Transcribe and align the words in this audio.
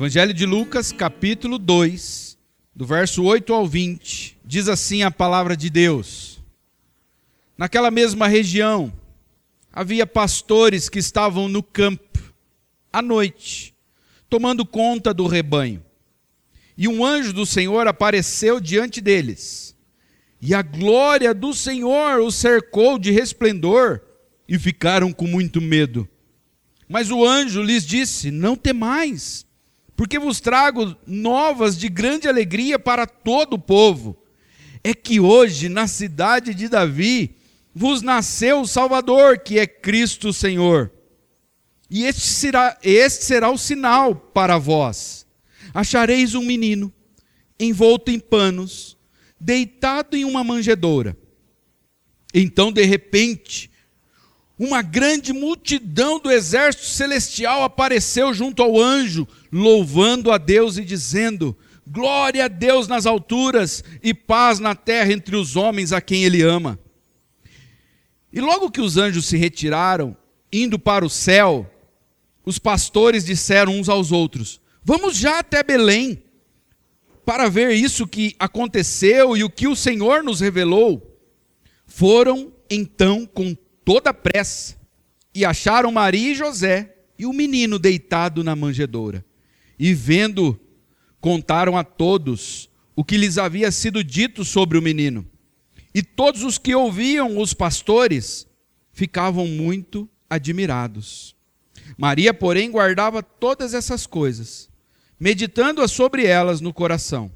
Evangelho 0.00 0.32
de 0.32 0.46
Lucas, 0.46 0.92
capítulo 0.92 1.58
2, 1.58 2.38
do 2.74 2.86
verso 2.86 3.22
8 3.22 3.52
ao 3.52 3.66
20, 3.66 4.38
diz 4.42 4.66
assim 4.66 5.02
a 5.02 5.10
palavra 5.10 5.54
de 5.54 5.68
Deus. 5.68 6.42
Naquela 7.56 7.90
mesma 7.90 8.26
região, 8.26 8.90
havia 9.70 10.06
pastores 10.06 10.88
que 10.88 10.98
estavam 10.98 11.48
no 11.48 11.62
campo, 11.62 12.18
à 12.90 13.02
noite, 13.02 13.74
tomando 14.28 14.64
conta 14.64 15.12
do 15.12 15.26
rebanho. 15.26 15.84
E 16.80 16.88
um 16.88 17.04
anjo 17.04 17.32
do 17.32 17.46
Senhor 17.46 17.86
apareceu 17.86 18.58
diante 18.58 19.00
deles. 19.00 19.76
E 20.40 20.52
a 20.52 20.62
glória 20.62 21.32
do 21.32 21.54
Senhor 21.54 22.18
os 22.20 22.34
cercou 22.34 22.98
de 22.98 23.12
resplendor, 23.12 24.00
e 24.48 24.58
ficaram 24.58 25.12
com 25.12 25.28
muito 25.28 25.60
medo. 25.60 26.08
Mas 26.88 27.08
o 27.10 27.24
anjo 27.24 27.62
lhes 27.62 27.86
disse: 27.86 28.32
Não 28.32 28.56
temais 28.56 29.46
porque 30.00 30.18
vos 30.18 30.40
trago 30.40 30.96
novas 31.06 31.76
de 31.76 31.86
grande 31.86 32.26
alegria 32.26 32.78
para 32.78 33.06
todo 33.06 33.52
o 33.52 33.58
povo. 33.58 34.16
É 34.82 34.94
que 34.94 35.20
hoje, 35.20 35.68
na 35.68 35.86
cidade 35.86 36.54
de 36.54 36.70
Davi, 36.70 37.36
vos 37.74 38.00
nasceu 38.00 38.62
o 38.62 38.66
Salvador, 38.66 39.40
que 39.40 39.58
é 39.58 39.66
Cristo 39.66 40.32
Senhor. 40.32 40.90
E 41.90 42.06
este 42.06 42.22
será, 42.22 42.78
este 42.82 43.26
será 43.26 43.50
o 43.50 43.58
sinal 43.58 44.14
para 44.14 44.56
vós: 44.56 45.26
achareis 45.72 46.34
um 46.34 46.42
menino, 46.42 46.92
envolto 47.58 48.10
em 48.10 48.18
panos, 48.18 48.96
deitado 49.38 50.16
em 50.16 50.24
uma 50.24 50.44
manjedoura. 50.44 51.16
Então, 52.32 52.70
de 52.70 52.84
repente, 52.84 53.70
uma 54.58 54.82
grande 54.82 55.32
multidão 55.32 56.20
do 56.20 56.30
exército 56.30 56.84
celestial 56.84 57.62
apareceu 57.62 58.34
junto 58.34 58.62
ao 58.62 58.78
anjo, 58.78 59.26
louvando 59.50 60.30
a 60.30 60.38
Deus 60.38 60.76
e 60.76 60.84
dizendo: 60.84 61.56
Glória 61.86 62.44
a 62.44 62.48
Deus 62.48 62.86
nas 62.86 63.06
alturas 63.06 63.82
e 64.02 64.12
paz 64.12 64.58
na 64.58 64.74
terra 64.74 65.12
entre 65.12 65.34
os 65.34 65.56
homens 65.56 65.92
a 65.92 66.00
quem 66.00 66.24
Ele 66.24 66.42
ama. 66.42 66.78
E 68.32 68.40
logo 68.40 68.70
que 68.70 68.80
os 68.80 68.96
anjos 68.96 69.26
se 69.26 69.36
retiraram, 69.36 70.16
indo 70.52 70.78
para 70.78 71.04
o 71.04 71.10
céu, 71.10 71.68
os 72.44 72.58
pastores 72.58 73.24
disseram 73.24 73.80
uns 73.80 73.88
aos 73.88 74.12
outros: 74.12 74.59
Vamos 74.84 75.16
já 75.16 75.38
até 75.38 75.62
Belém, 75.62 76.22
para 77.24 77.48
ver 77.48 77.72
isso 77.72 78.06
que 78.06 78.34
aconteceu 78.38 79.36
e 79.36 79.44
o 79.44 79.50
que 79.50 79.68
o 79.68 79.76
Senhor 79.76 80.22
nos 80.22 80.40
revelou. 80.40 81.18
Foram 81.86 82.52
então 82.68 83.26
com 83.26 83.54
toda 83.84 84.14
pressa 84.14 84.76
e 85.34 85.44
acharam 85.44 85.92
Maria 85.92 86.32
e 86.32 86.34
José 86.34 86.96
e 87.18 87.26
o 87.26 87.32
menino 87.32 87.78
deitado 87.78 88.42
na 88.42 88.56
manjedoura 88.56 89.24
e 89.82 89.94
vendo, 89.94 90.60
contaram 91.22 91.74
a 91.74 91.82
todos 91.82 92.68
o 92.94 93.02
que 93.02 93.16
lhes 93.16 93.38
havia 93.38 93.70
sido 93.72 94.04
dito 94.04 94.44
sobre 94.44 94.76
o 94.76 94.82
menino. 94.82 95.26
E 95.94 96.02
todos 96.02 96.44
os 96.44 96.58
que 96.58 96.74
ouviam 96.74 97.38
os 97.38 97.54
pastores 97.54 98.46
ficavam 98.92 99.46
muito 99.46 100.06
admirados. 100.28 101.34
Maria, 101.96 102.34
porém, 102.34 102.70
guardava 102.70 103.22
todas 103.22 103.72
essas 103.72 104.06
coisas, 104.06 104.68
meditando-as 105.20 105.92
sobre 105.92 106.24
elas 106.24 106.62
no 106.62 106.72
coração. 106.72 107.30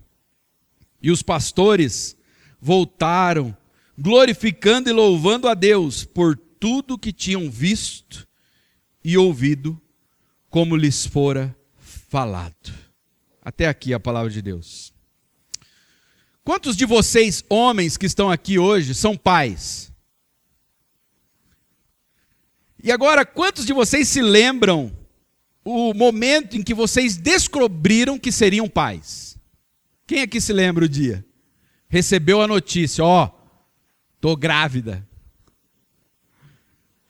E 1.02 1.10
os 1.10 1.22
pastores 1.22 2.16
voltaram, 2.58 3.54
glorificando 3.96 4.88
e 4.88 4.92
louvando 4.92 5.46
a 5.46 5.52
Deus 5.52 6.02
por 6.02 6.34
tudo 6.58 6.98
que 6.98 7.12
tinham 7.12 7.50
visto 7.50 8.26
e 9.04 9.18
ouvido, 9.18 9.78
como 10.48 10.74
lhes 10.74 11.04
fora 11.04 11.54
falado. 11.76 12.72
Até 13.42 13.68
aqui 13.68 13.92
a 13.92 14.00
palavra 14.00 14.30
de 14.30 14.40
Deus. 14.40 14.94
Quantos 16.42 16.74
de 16.74 16.86
vocês, 16.86 17.44
homens 17.50 17.98
que 17.98 18.06
estão 18.06 18.30
aqui 18.30 18.58
hoje, 18.58 18.94
são 18.94 19.14
pais? 19.14 19.92
E 22.82 22.90
agora, 22.90 23.26
quantos 23.26 23.66
de 23.66 23.72
vocês 23.74 24.08
se 24.08 24.22
lembram 24.22 25.03
o 25.64 25.94
momento 25.94 26.56
em 26.56 26.62
que 26.62 26.74
vocês 26.74 27.16
descobriram 27.16 28.18
que 28.18 28.30
seriam 28.30 28.68
pais? 28.68 29.38
Quem 30.06 30.22
aqui 30.22 30.40
se 30.40 30.52
lembra 30.52 30.84
o 30.84 30.88
dia? 30.88 31.24
Recebeu 31.88 32.42
a 32.42 32.46
notícia, 32.46 33.04
ó, 33.04 33.24
oh, 33.24 33.30
tô 34.20 34.36
grávida. 34.36 35.06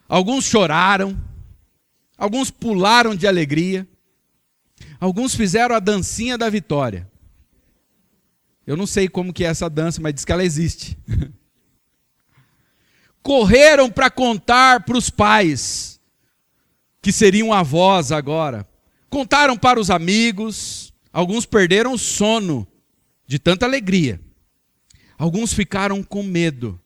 Alguns 0.08 0.44
choraram, 0.44 1.18
alguns 2.16 2.50
pularam 2.50 3.14
de 3.14 3.26
alegria, 3.26 3.88
Alguns 5.00 5.34
fizeram 5.34 5.74
a 5.74 5.80
dancinha 5.80 6.38
da 6.38 6.48
vitória. 6.48 7.06
Eu 8.66 8.76
não 8.76 8.86
sei 8.86 9.08
como 9.08 9.32
que 9.32 9.44
é 9.44 9.48
essa 9.48 9.68
dança, 9.68 10.00
mas 10.00 10.14
diz 10.14 10.24
que 10.24 10.32
ela 10.32 10.44
existe. 10.44 10.96
Correram 13.22 13.90
para 13.90 14.10
contar 14.10 14.84
para 14.84 14.96
os 14.96 15.10
pais, 15.10 15.93
que 17.04 17.12
seriam 17.12 17.52
avós 17.52 18.10
agora. 18.10 18.66
Contaram 19.10 19.58
para 19.58 19.78
os 19.78 19.90
amigos. 19.90 20.90
Alguns 21.12 21.44
perderam 21.44 21.92
o 21.92 21.98
sono 21.98 22.66
de 23.26 23.38
tanta 23.38 23.66
alegria. 23.66 24.18
Alguns 25.18 25.52
ficaram 25.52 26.02
com 26.02 26.22
medo. 26.22 26.80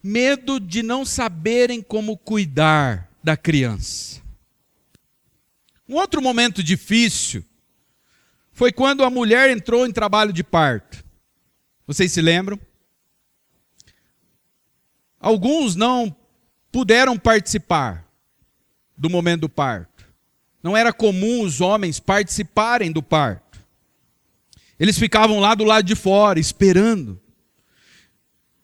Medo 0.00 0.60
de 0.60 0.80
não 0.84 1.04
saberem 1.04 1.82
como 1.82 2.16
cuidar 2.16 3.10
da 3.20 3.36
criança. 3.36 4.22
Um 5.88 5.96
outro 5.96 6.22
momento 6.22 6.62
difícil 6.62 7.44
foi 8.52 8.70
quando 8.70 9.02
a 9.02 9.10
mulher 9.10 9.50
entrou 9.50 9.84
em 9.88 9.92
trabalho 9.92 10.32
de 10.32 10.44
parto. 10.44 11.04
Vocês 11.84 12.12
se 12.12 12.22
lembram? 12.22 12.56
Alguns 15.18 15.74
não 15.74 16.14
puderam 16.70 17.18
participar 17.18 18.08
do 19.00 19.08
momento 19.08 19.40
do 19.40 19.48
parto. 19.48 20.04
Não 20.62 20.76
era 20.76 20.92
comum 20.92 21.40
os 21.40 21.62
homens 21.62 21.98
participarem 21.98 22.92
do 22.92 23.02
parto. 23.02 23.58
Eles 24.78 24.98
ficavam 24.98 25.40
lá 25.40 25.54
do 25.54 25.64
lado 25.64 25.86
de 25.86 25.94
fora, 25.94 26.38
esperando. 26.38 27.18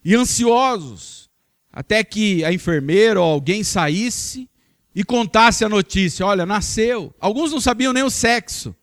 E 0.05 0.15
ansiosos, 0.15 1.31
até 1.73 2.05
que 2.05 2.45
a 2.45 2.53
enfermeira 2.53 3.19
ou 3.19 3.33
alguém 3.33 3.65
saísse 3.65 4.47
e 4.95 5.03
contasse 5.03 5.65
a 5.65 5.71
notícia: 5.71 6.27
olha, 6.27 6.45
nasceu. 6.45 7.15
Alguns 7.19 7.51
não 7.51 7.61
sabiam 7.61 7.95
nem 7.95 8.03
o 8.03 8.11
sexo. 8.11 8.77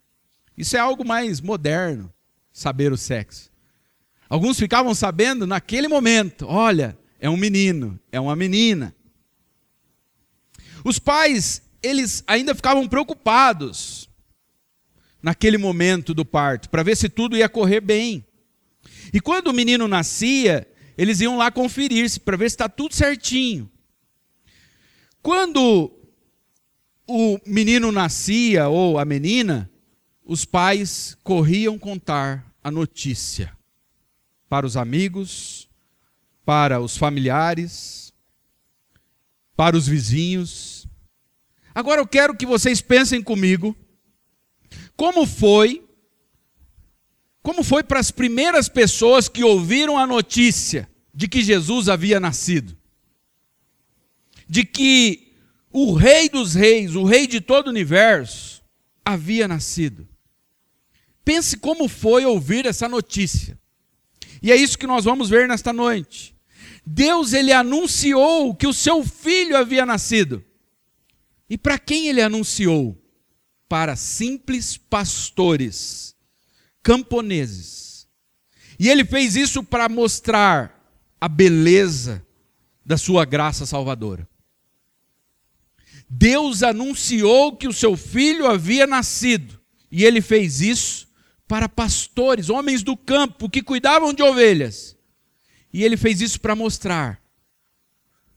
Isso 0.58 0.76
é 0.76 0.80
algo 0.80 1.06
mais 1.06 1.40
moderno, 1.40 2.12
saber 2.52 2.92
o 2.92 2.98
sexo. 2.98 3.52
Alguns 4.28 4.58
ficavam 4.58 4.96
sabendo 4.96 5.46
naquele 5.46 5.88
momento: 5.88 6.48
olha, 6.48 6.98
é 7.20 7.30
um 7.30 7.38
menino, 7.38 8.00
é 8.12 8.20
uma 8.20 8.36
menina. 8.36 8.96
Os 10.84 11.00
pais, 11.00 11.62
eles 11.82 12.24
ainda 12.28 12.54
ficavam 12.54 12.88
preocupados 12.88 14.10
naquele 15.22 15.58
momento 15.58 16.14
do 16.14 16.26
parto, 16.26 16.70
para 16.70 16.84
ver 16.84 16.98
se 16.98 17.08
tudo 17.08 17.38
ia 17.38 17.48
correr 17.48 17.80
bem. 17.80 18.26
E 19.14 19.22
quando 19.22 19.48
o 19.48 19.54
menino 19.54 19.88
nascia, 19.88 20.68
eles 20.98 21.22
iam 21.22 21.38
lá 21.38 21.50
conferir-se 21.50 22.20
para 22.20 22.36
ver 22.36 22.50
se 22.50 22.56
está 22.56 22.68
tudo 22.68 22.94
certinho. 22.94 23.70
Quando 25.22 25.92
o 27.08 27.40
menino 27.46 27.92
nascia 27.92 28.68
ou 28.68 29.00
a 29.00 29.06
menina, 29.06 29.70
os 30.26 30.46
pais 30.46 31.18
corriam 31.24 31.78
contar 31.80 32.54
a 32.64 32.72
notícia 32.72 33.56
para 34.50 34.66
os 34.66 34.78
amigos, 34.78 35.70
para 36.46 36.80
os 36.80 36.98
familiares, 36.98 38.14
para 39.56 39.78
os 39.78 39.88
vizinhos. 39.88 40.73
Agora 41.74 42.02
eu 42.02 42.08
quero 42.08 42.36
que 42.36 42.46
vocês 42.46 42.82
pensem 42.82 43.22
comigo 43.22 43.76
como 44.96 45.26
foi 45.26 45.84
como 47.42 47.62
foi 47.62 47.84
para 47.84 48.00
as 48.00 48.10
primeiras 48.10 48.70
pessoas 48.70 49.28
que 49.28 49.44
ouviram 49.44 50.00
a 50.00 50.08
notícia 50.08 50.90
de 51.14 51.28
que 51.28 51.42
Jesus 51.42 51.90
havia 51.90 52.18
nascido? 52.18 52.76
De 54.48 54.64
que 54.64 55.34
o 55.70 55.94
Rei 55.94 56.30
dos 56.30 56.54
Reis, 56.54 56.96
o 56.96 57.04
Rei 57.04 57.28
de 57.28 57.42
todo 57.42 57.68
o 57.68 57.70
universo, 57.70 58.64
havia 59.04 59.46
nascido. 59.46 60.08
Pense 61.26 61.58
como 61.58 61.90
foi 61.90 62.26
ouvir 62.26 62.66
essa 62.66 62.88
notícia. 62.88 63.60
E 64.42 64.50
é 64.50 64.56
isso 64.56 64.78
que 64.78 64.88
nós 64.88 65.04
vamos 65.04 65.30
ver 65.30 65.46
nesta 65.46 65.74
noite. 65.74 66.34
Deus 66.86 67.34
ele 67.34 67.52
anunciou 67.52 68.56
que 68.56 68.68
o 68.68 68.74
seu 68.74 69.04
filho 69.04 69.58
havia 69.58 69.86
nascido. 69.86 70.44
E 71.50 71.58
para 71.58 71.78
quem 71.78 72.08
ele 72.08 72.22
anunciou? 72.22 73.00
Para 73.68 73.96
simples 73.96 74.78
pastores, 74.78 76.16
camponeses. 76.82 78.08
E 78.80 78.90
ele 78.90 79.06
fez 79.06 79.36
isso 79.36 79.64
para 79.64 79.88
mostrar 79.90 80.84
a 81.20 81.28
beleza 81.28 82.26
da 82.86 82.98
sua 82.98 83.26
graça 83.26 83.66
salvadora. 83.66 84.28
Deus 86.10 86.62
anunciou 86.62 87.56
que 87.56 87.68
o 87.68 87.74
seu 87.74 87.96
filho 87.96 88.46
havia 88.46 88.86
nascido, 88.86 89.60
e 89.92 90.04
ele 90.04 90.22
fez 90.22 90.62
isso 90.62 91.08
para 91.48 91.70
pastores, 91.70 92.50
homens 92.50 92.84
do 92.84 92.98
campo 92.98 93.50
que 93.50 93.64
cuidavam 93.64 94.14
de 94.14 94.22
ovelhas. 94.22 94.96
E 95.72 95.84
ele 95.84 95.98
fez 95.98 96.22
isso 96.22 96.40
para 96.40 96.56
mostrar 96.56 97.23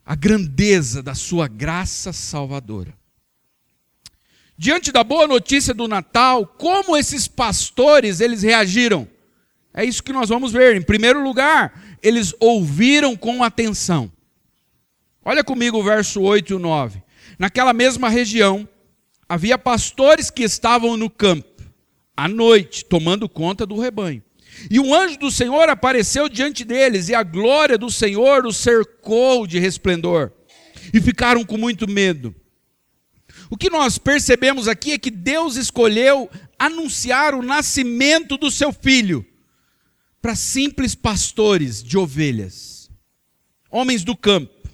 a 0.06 0.14
grandeza 0.14 1.02
da 1.02 1.16
sua 1.16 1.48
graça 1.48 2.12
salvadora. 2.12 2.96
Diante 4.56 4.92
da 4.92 5.02
boa 5.02 5.26
notícia 5.26 5.74
do 5.74 5.88
Natal, 5.88 6.46
como 6.46 6.96
esses 6.96 7.26
pastores 7.26 8.20
eles 8.20 8.42
reagiram? 8.42 9.08
É 9.74 9.84
isso 9.84 10.04
que 10.04 10.12
nós 10.12 10.28
vamos 10.28 10.52
ver. 10.52 10.76
Em 10.76 10.80
primeiro 10.80 11.22
lugar, 11.22 11.98
eles 12.00 12.32
ouviram 12.38 13.16
com 13.16 13.42
atenção. 13.42 14.10
Olha 15.24 15.42
comigo 15.42 15.78
o 15.78 15.82
verso 15.82 16.22
8 16.22 16.54
e 16.54 16.58
9. 16.58 17.02
Naquela 17.36 17.72
mesma 17.72 18.08
região, 18.08 18.66
havia 19.28 19.58
pastores 19.58 20.30
que 20.30 20.44
estavam 20.44 20.96
no 20.96 21.10
campo, 21.10 21.64
à 22.16 22.28
noite, 22.28 22.84
tomando 22.84 23.28
conta 23.28 23.66
do 23.66 23.78
rebanho. 23.78 24.22
E 24.70 24.80
um 24.80 24.94
anjo 24.94 25.18
do 25.18 25.30
Senhor 25.30 25.68
apareceu 25.68 26.28
diante 26.28 26.64
deles, 26.64 27.08
e 27.08 27.14
a 27.14 27.22
glória 27.22 27.76
do 27.76 27.90
Senhor 27.90 28.46
os 28.46 28.56
cercou 28.56 29.46
de 29.46 29.58
resplendor. 29.58 30.32
E 30.92 31.00
ficaram 31.00 31.44
com 31.44 31.56
muito 31.56 31.88
medo. 31.88 32.34
O 33.50 33.56
que 33.56 33.70
nós 33.70 33.98
percebemos 33.98 34.66
aqui 34.66 34.92
é 34.92 34.98
que 34.98 35.10
Deus 35.10 35.56
escolheu 35.56 36.28
anunciar 36.58 37.34
o 37.34 37.42
nascimento 37.42 38.36
do 38.36 38.50
seu 38.50 38.72
filho 38.72 39.24
para 40.20 40.34
simples 40.34 40.94
pastores 40.94 41.82
de 41.82 41.96
ovelhas, 41.96 42.90
homens 43.70 44.02
do 44.02 44.16
campo. 44.16 44.68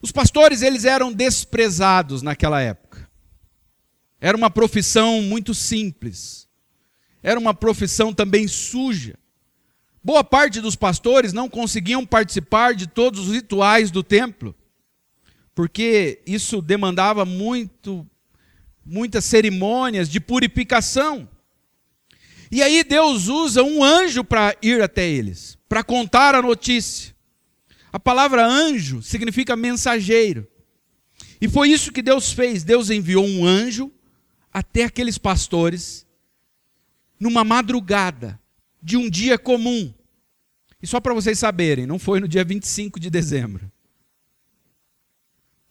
Os 0.00 0.10
pastores, 0.10 0.62
eles 0.62 0.86
eram 0.86 1.12
desprezados 1.12 2.22
naquela 2.22 2.62
época. 2.62 3.10
Era 4.18 4.36
uma 4.36 4.50
profissão 4.50 5.20
muito 5.20 5.52
simples. 5.52 6.48
Era 7.22 7.38
uma 7.38 7.54
profissão 7.54 8.12
também 8.12 8.48
suja. 8.48 9.14
Boa 10.02 10.24
parte 10.24 10.60
dos 10.60 10.76
pastores 10.76 11.32
não 11.32 11.48
conseguiam 11.48 12.06
participar 12.06 12.74
de 12.74 12.86
todos 12.86 13.28
os 13.28 13.34
rituais 13.34 13.90
do 13.90 14.02
templo, 14.02 14.54
porque 15.54 16.22
isso 16.26 16.62
demandava 16.62 17.24
muito 17.24 18.06
muitas 18.84 19.24
cerimônias 19.24 20.08
de 20.08 20.18
purificação. 20.18 21.28
E 22.50 22.62
aí 22.62 22.82
Deus 22.82 23.28
usa 23.28 23.62
um 23.62 23.84
anjo 23.84 24.24
para 24.24 24.56
ir 24.62 24.82
até 24.82 25.08
eles, 25.08 25.56
para 25.68 25.84
contar 25.84 26.34
a 26.34 26.42
notícia. 26.42 27.14
A 27.92 28.00
palavra 28.00 28.44
anjo 28.44 29.02
significa 29.02 29.54
mensageiro. 29.54 30.48
E 31.40 31.48
foi 31.48 31.68
isso 31.68 31.92
que 31.92 32.02
Deus 32.02 32.32
fez. 32.32 32.64
Deus 32.64 32.90
enviou 32.90 33.24
um 33.24 33.46
anjo 33.46 33.92
até 34.52 34.84
aqueles 34.84 35.18
pastores 35.18 36.06
numa 37.20 37.44
madrugada 37.44 38.40
de 38.82 38.96
um 38.96 39.08
dia 39.08 39.38
comum. 39.38 39.92
E 40.82 40.86
só 40.86 40.98
para 40.98 41.12
vocês 41.12 41.38
saberem, 41.38 41.86
não 41.86 41.98
foi 41.98 42.18
no 42.18 42.26
dia 42.26 42.42
25 42.42 42.98
de 42.98 43.10
dezembro. 43.10 43.70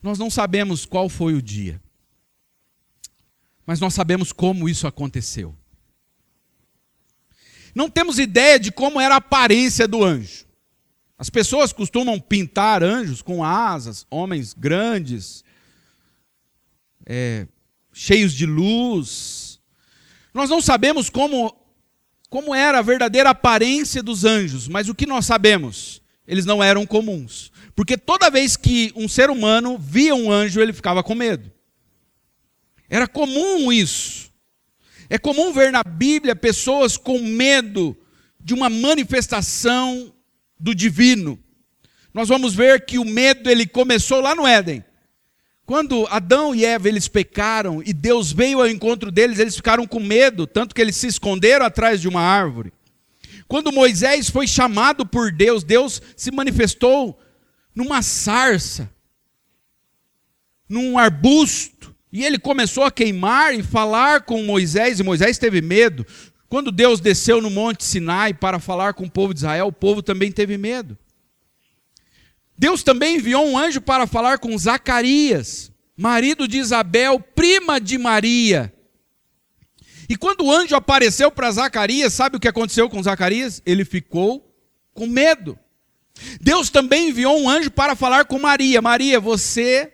Nós 0.02 0.20
não 0.20 0.30
sabemos 0.30 0.86
qual 0.86 1.10
foi 1.10 1.34
o 1.34 1.42
dia. 1.42 1.82
Mas 3.66 3.80
nós 3.80 3.94
sabemos 3.94 4.32
como 4.32 4.70
isso 4.70 4.88
aconteceu. 4.88 5.56
Não 7.74 7.90
temos 7.90 8.20
ideia 8.20 8.60
de 8.60 8.72
como 8.72 9.02
era 9.02 9.16
a 9.16 9.18
aparência 9.18 9.88
do 9.88 10.04
anjo. 10.04 10.46
As 11.18 11.30
pessoas 11.30 11.74
costumam 11.74 12.20
pintar 12.20 12.82
anjos 12.82 13.22
com 13.22 13.44
asas, 13.44 14.08
homens 14.10 14.54
grandes, 14.54 15.44
é, 17.06 17.46
cheios 17.92 18.34
de 18.34 18.46
luz. 18.46 19.39
Nós 20.34 20.50
não 20.50 20.62
sabemos 20.62 21.10
como, 21.10 21.56
como 22.30 22.54
era 22.54 22.80
a 22.80 22.84
verdadeira 22.84 23.30
aparência 23.32 24.04
dos 24.04 24.26
anjos, 24.26 24.68
mas 24.68 24.90
o 24.90 24.96
que 24.96 25.06
nós 25.06 25.26
sabemos? 25.26 26.02
Eles 26.28 26.46
não 26.46 26.64
eram 26.64 26.86
comuns. 26.86 27.52
Porque 27.76 27.98
toda 27.98 28.30
vez 28.30 28.56
que 28.56 28.92
um 28.96 29.08
ser 29.08 29.30
humano 29.30 29.78
via 29.78 30.14
um 30.14 30.32
anjo, 30.32 30.62
ele 30.62 30.74
ficava 30.74 31.02
com 31.02 31.16
medo. 31.16 31.52
Era 32.90 33.08
comum 33.08 33.72
isso. 33.72 34.32
É 35.10 35.18
comum 35.18 35.52
ver 35.52 35.72
na 35.72 35.84
Bíblia 35.84 36.36
pessoas 36.36 36.98
com 36.98 37.20
medo 37.20 37.98
de 38.40 38.54
uma 38.54 38.70
manifestação 38.70 40.14
do 40.60 40.76
divino. 40.76 41.40
Nós 42.14 42.28
vamos 42.28 42.54
ver 42.54 42.86
que 42.86 43.00
o 43.00 43.06
medo 43.06 43.50
ele 43.50 43.66
começou 43.66 44.22
lá 44.22 44.36
no 44.36 44.46
Éden. 44.46 44.84
Quando 45.70 46.08
Adão 46.10 46.56
e 46.56 46.66
Eva 46.66 46.88
eles 46.88 47.08
pecaram 47.08 47.84
e 47.86 47.94
Deus 47.94 48.32
veio 48.32 48.60
ao 48.60 48.68
encontro 48.68 49.12
deles, 49.12 49.38
eles 49.38 49.56
ficaram 49.56 49.86
com 49.86 50.00
medo, 50.00 50.48
tanto 50.48 50.74
que 50.74 50.82
eles 50.82 50.96
se 50.96 51.06
esconderam 51.06 51.64
atrás 51.64 52.02
de 52.02 52.08
uma 52.08 52.22
árvore. 52.22 52.74
Quando 53.48 53.72
Moisés 53.72 54.32
foi 54.32 54.48
chamado 54.48 55.06
por 55.06 55.32
Deus, 55.32 55.64
Deus 55.64 56.02
se 56.18 56.32
manifestou 56.32 57.20
numa 57.76 58.02
sarça, 58.02 58.90
num 60.68 60.98
arbusto, 60.98 61.96
e 62.12 62.26
ele 62.26 62.40
começou 62.40 62.84
a 62.84 62.90
queimar 62.90 63.54
e 63.54 63.62
falar 63.62 64.22
com 64.22 64.42
Moisés, 64.42 65.00
e 65.00 65.04
Moisés 65.04 65.38
teve 65.38 65.62
medo. 65.62 66.04
Quando 66.48 66.72
Deus 66.72 67.00
desceu 67.00 67.40
no 67.40 67.52
Monte 67.52 67.84
Sinai 67.84 68.34
para 68.34 68.58
falar 68.58 68.96
com 68.96 69.04
o 69.04 69.12
povo 69.12 69.36
de 69.36 69.42
Israel, 69.42 69.68
o 69.68 69.72
povo 69.72 70.02
também 70.02 70.32
teve 70.32 70.58
medo. 70.58 70.98
Deus 72.60 72.84
também 72.84 73.16
enviou 73.16 73.48
um 73.48 73.58
anjo 73.58 73.80
para 73.80 74.06
falar 74.06 74.38
com 74.38 74.58
Zacarias, 74.58 75.72
marido 75.96 76.48
de 76.48 76.58
Isabel, 76.58 77.20
prima 77.20 77.80
de 77.80 77.98
Maria. 77.98 78.74
E 80.10 80.18
quando 80.18 80.44
o 80.44 80.52
anjo 80.52 80.76
apareceu 80.76 81.32
para 81.32 81.52
Zacarias, 81.52 82.14
sabe 82.14 82.36
o 82.36 82.40
que 82.40 82.48
aconteceu 82.48 82.90
com 82.90 83.02
Zacarias? 83.02 83.62
Ele 83.66 83.86
ficou 83.86 84.54
com 84.94 85.08
medo. 85.08 85.58
Deus 86.42 86.70
também 86.70 87.10
enviou 87.10 87.40
um 87.40 87.50
anjo 87.50 87.72
para 87.72 87.96
falar 87.96 88.26
com 88.26 88.38
Maria: 88.38 88.82
Maria, 88.82 89.20
você 89.20 89.94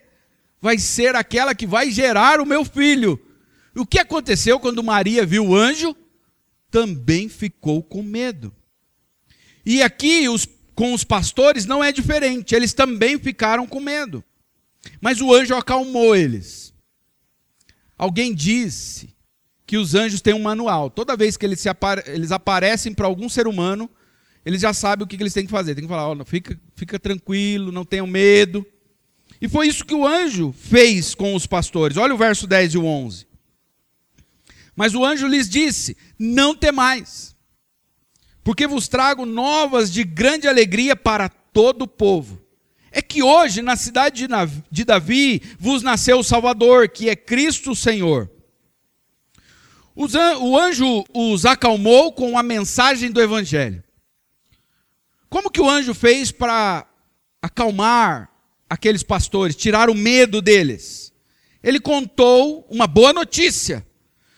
vai 0.59 0.79
ser 0.79 1.15
aquela 1.15 1.53
que 1.53 1.67
vai 1.67 1.91
gerar 1.91 2.41
o 2.41 2.45
meu 2.45 2.65
filho. 2.65 3.21
O 3.75 3.85
que 3.85 3.99
aconteceu 3.99 4.59
quando 4.59 4.83
Maria 4.83 5.25
viu 5.25 5.45
o 5.45 5.55
anjo? 5.55 5.95
também 6.75 7.29
ficou 7.29 7.81
com 7.81 8.03
medo. 8.03 8.53
E 9.65 9.81
aqui, 9.81 10.27
os, 10.27 10.45
com 10.75 10.93
os 10.93 11.03
pastores, 11.03 11.65
não 11.65 11.83
é 11.83 11.91
diferente, 11.91 12.53
eles 12.53 12.73
também 12.73 13.17
ficaram 13.17 13.65
com 13.65 13.79
medo. 13.79 14.23
Mas 15.01 15.21
o 15.21 15.33
anjo 15.33 15.55
acalmou 15.55 16.15
eles. 16.15 16.73
Alguém 17.97 18.33
disse 18.33 19.15
que 19.65 19.77
os 19.77 19.95
anjos 19.95 20.21
têm 20.21 20.33
um 20.33 20.41
manual. 20.41 20.89
Toda 20.89 21.15
vez 21.15 21.37
que 21.37 21.45
eles, 21.45 21.63
eles 22.05 22.31
aparecem 22.31 22.93
para 22.93 23.07
algum 23.07 23.29
ser 23.29 23.47
humano, 23.47 23.89
eles 24.45 24.61
já 24.61 24.73
sabem 24.73 25.03
o 25.03 25.07
que 25.07 25.15
eles 25.15 25.33
têm 25.33 25.45
que 25.45 25.51
fazer. 25.51 25.73
Tem 25.73 25.85
que 25.85 25.89
falar: 25.89 26.11
oh, 26.11 26.25
fica, 26.25 26.59
fica 26.75 26.99
tranquilo, 26.99 27.71
não 27.71 27.85
tenham 27.85 28.05
medo. 28.05 28.65
E 29.41 29.49
foi 29.49 29.67
isso 29.67 29.85
que 29.85 29.95
o 29.95 30.05
anjo 30.05 30.53
fez 30.53 31.15
com 31.15 31.33
os 31.35 31.47
pastores. 31.47 31.97
Olha 31.97 32.13
o 32.13 32.17
verso 32.17 32.45
10 32.45 32.75
e 32.75 32.77
o 32.77 32.85
11. 32.85 33.27
Mas 34.75 34.93
o 34.93 35.03
anjo 35.03 35.27
lhes 35.27 35.49
disse: 35.49 35.97
Não 36.19 36.55
temais, 36.55 37.34
porque 38.45 38.67
vos 38.67 38.87
trago 38.87 39.25
novas 39.25 39.91
de 39.91 40.03
grande 40.03 40.47
alegria 40.47 40.95
para 40.95 41.27
todo 41.27 41.81
o 41.81 41.87
povo. 41.87 42.39
É 42.91 43.01
que 43.01 43.23
hoje, 43.23 43.63
na 43.63 43.75
cidade 43.75 44.27
de 44.69 44.85
Davi, 44.85 45.41
vos 45.59 45.81
nasceu 45.81 46.19
o 46.19 46.23
Salvador, 46.23 46.87
que 46.87 47.09
é 47.09 47.15
Cristo 47.15 47.71
o 47.71 47.75
Senhor. 47.75 48.29
O 49.95 50.55
anjo 50.59 51.03
os 51.11 51.43
acalmou 51.43 52.13
com 52.13 52.37
a 52.37 52.43
mensagem 52.43 53.09
do 53.09 53.19
Evangelho. 53.19 53.83
Como 55.27 55.49
que 55.49 55.59
o 55.59 55.67
anjo 55.67 55.95
fez 55.95 56.31
para 56.31 56.85
acalmar 57.41 58.29
aqueles 58.69 59.01
pastores, 59.01 59.55
tirar 59.55 59.89
o 59.89 59.95
medo 59.95 60.39
deles? 60.39 61.11
Ele 61.63 61.79
contou 61.79 62.67
uma 62.69 62.85
boa 62.85 63.11
notícia 63.11 63.83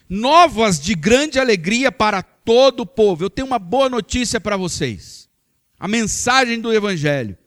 novas 0.10 0.80
de 0.80 0.96
grande 0.96 1.38
alegria 1.38 1.92
para 1.92 2.26
todo 2.48 2.80
o 2.80 2.86
povo. 2.86 3.26
Eu 3.26 3.30
tenho 3.30 3.46
uma 3.46 3.60
boa 3.60 3.90
notícia 3.90 4.40
para 4.40 4.56
vocês. 4.56 5.28
A 5.78 5.86
mensagem 5.86 6.62
do 6.62 6.74
Evangelho. 6.74 7.38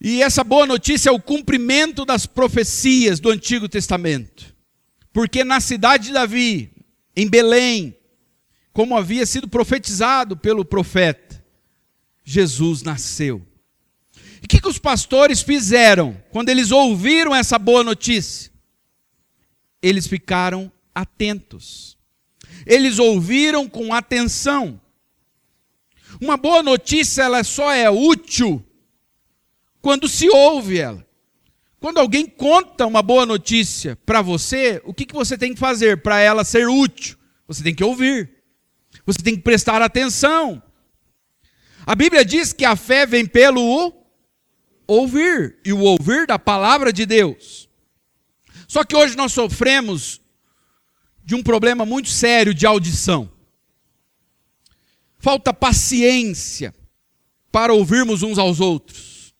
E 0.00 0.22
essa 0.22 0.44
boa 0.44 0.64
notícia 0.64 1.08
é 1.08 1.12
o 1.12 1.20
cumprimento 1.20 2.04
das 2.04 2.24
profecias 2.24 3.18
do 3.18 3.30
Antigo 3.30 3.68
Testamento. 3.68 4.54
Porque 5.12 5.42
na 5.42 5.58
cidade 5.58 6.06
de 6.06 6.12
Davi, 6.12 6.70
em 7.16 7.28
Belém, 7.28 7.96
como 8.72 8.96
havia 8.96 9.26
sido 9.26 9.48
profetizado 9.48 10.36
pelo 10.36 10.64
profeta, 10.64 11.44
Jesus 12.22 12.82
nasceu. 12.82 13.44
E 14.40 14.46
o 14.46 14.48
que, 14.48 14.60
que 14.60 14.68
os 14.68 14.78
pastores 14.78 15.42
fizeram 15.42 16.16
quando 16.30 16.48
eles 16.48 16.70
ouviram 16.70 17.34
essa 17.34 17.58
boa 17.58 17.82
notícia? 17.82 18.52
Eles 19.82 20.06
ficaram 20.06 20.70
atentos. 20.94 21.91
Eles 22.66 22.98
ouviram 22.98 23.68
com 23.68 23.92
atenção. 23.92 24.80
Uma 26.20 26.36
boa 26.36 26.62
notícia 26.62 27.22
ela 27.22 27.42
só 27.42 27.72
é 27.72 27.90
útil 27.90 28.64
quando 29.80 30.08
se 30.08 30.28
ouve 30.28 30.78
ela. 30.78 31.06
Quando 31.80 31.98
alguém 31.98 32.26
conta 32.26 32.86
uma 32.86 33.02
boa 33.02 33.26
notícia 33.26 33.98
para 34.06 34.22
você, 34.22 34.80
o 34.84 34.94
que, 34.94 35.04
que 35.04 35.14
você 35.14 35.36
tem 35.36 35.52
que 35.52 35.58
fazer 35.58 36.00
para 36.00 36.20
ela 36.20 36.44
ser 36.44 36.68
útil? 36.68 37.18
Você 37.48 37.62
tem 37.62 37.74
que 37.74 37.82
ouvir. 37.82 38.30
Você 39.04 39.18
tem 39.20 39.34
que 39.34 39.42
prestar 39.42 39.82
atenção. 39.82 40.62
A 41.84 41.96
Bíblia 41.96 42.24
diz 42.24 42.52
que 42.52 42.64
a 42.64 42.76
fé 42.76 43.04
vem 43.04 43.26
pelo 43.26 43.92
ouvir, 44.86 45.58
e 45.64 45.72
o 45.72 45.80
ouvir 45.80 46.26
da 46.26 46.38
palavra 46.38 46.92
de 46.92 47.04
Deus. 47.04 47.68
Só 48.68 48.84
que 48.84 48.94
hoje 48.94 49.16
nós 49.16 49.32
sofremos 49.32 50.21
de 51.24 51.34
um 51.34 51.42
problema 51.42 51.86
muito 51.86 52.08
sério 52.08 52.52
de 52.52 52.66
audição. 52.66 53.30
Falta 55.18 55.54
paciência 55.54 56.74
para 57.50 57.72
ouvirmos 57.72 58.22
uns 58.22 58.38
aos 58.38 58.60
outros. 58.60 59.34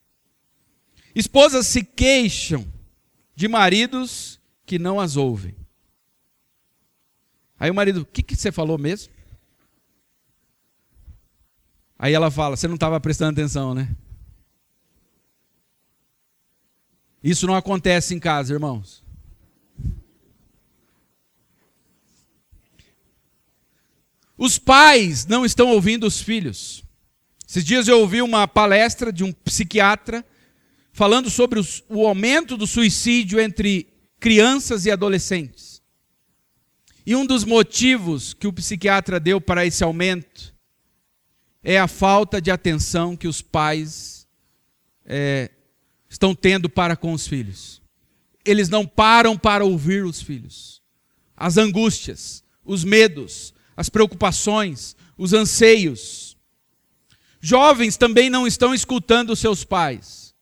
Esposas 1.14 1.66
se 1.66 1.82
queixam 1.82 2.66
de 3.34 3.48
maridos 3.48 4.40
que 4.64 4.78
não 4.78 5.00
as 5.00 5.16
ouvem. 5.16 5.56
Aí 7.58 7.70
o 7.70 7.74
marido, 7.74 8.02
o 8.02 8.06
que, 8.06 8.22
que 8.22 8.36
você 8.36 8.50
falou 8.50 8.78
mesmo? 8.78 9.12
Aí 11.98 12.12
ela 12.12 12.30
fala, 12.30 12.56
você 12.56 12.66
não 12.66 12.74
estava 12.74 13.00
prestando 13.00 13.40
atenção, 13.40 13.74
né? 13.74 13.94
Isso 17.22 17.46
não 17.46 17.54
acontece 17.54 18.14
em 18.14 18.18
casa, 18.18 18.52
irmãos. 18.52 19.01
Os 24.42 24.58
pais 24.58 25.24
não 25.24 25.44
estão 25.44 25.68
ouvindo 25.68 26.04
os 26.04 26.20
filhos. 26.20 26.82
Esses 27.48 27.64
dias 27.64 27.86
eu 27.86 28.00
ouvi 28.00 28.20
uma 28.20 28.48
palestra 28.48 29.12
de 29.12 29.22
um 29.22 29.30
psiquiatra 29.30 30.26
falando 30.92 31.30
sobre 31.30 31.60
os, 31.60 31.84
o 31.88 32.04
aumento 32.04 32.56
do 32.56 32.66
suicídio 32.66 33.38
entre 33.38 33.86
crianças 34.18 34.84
e 34.84 34.90
adolescentes. 34.90 35.80
E 37.06 37.14
um 37.14 37.24
dos 37.24 37.44
motivos 37.44 38.34
que 38.34 38.48
o 38.48 38.52
psiquiatra 38.52 39.20
deu 39.20 39.40
para 39.40 39.64
esse 39.64 39.84
aumento 39.84 40.52
é 41.62 41.78
a 41.78 41.86
falta 41.86 42.42
de 42.42 42.50
atenção 42.50 43.16
que 43.16 43.28
os 43.28 43.40
pais 43.40 44.26
é, 45.06 45.52
estão 46.10 46.34
tendo 46.34 46.68
para 46.68 46.96
com 46.96 47.12
os 47.12 47.28
filhos. 47.28 47.80
Eles 48.44 48.68
não 48.68 48.84
param 48.84 49.38
para 49.38 49.64
ouvir 49.64 50.04
os 50.04 50.20
filhos. 50.20 50.82
As 51.36 51.56
angústias, 51.56 52.42
os 52.64 52.82
medos, 52.82 53.54
as 53.76 53.88
preocupações, 53.88 54.96
os 55.16 55.32
anseios. 55.32 56.36
Jovens 57.40 57.96
também 57.96 58.30
não 58.30 58.46
estão 58.46 58.74
escutando 58.74 59.34
seus 59.34 59.64
pais. 59.64 60.34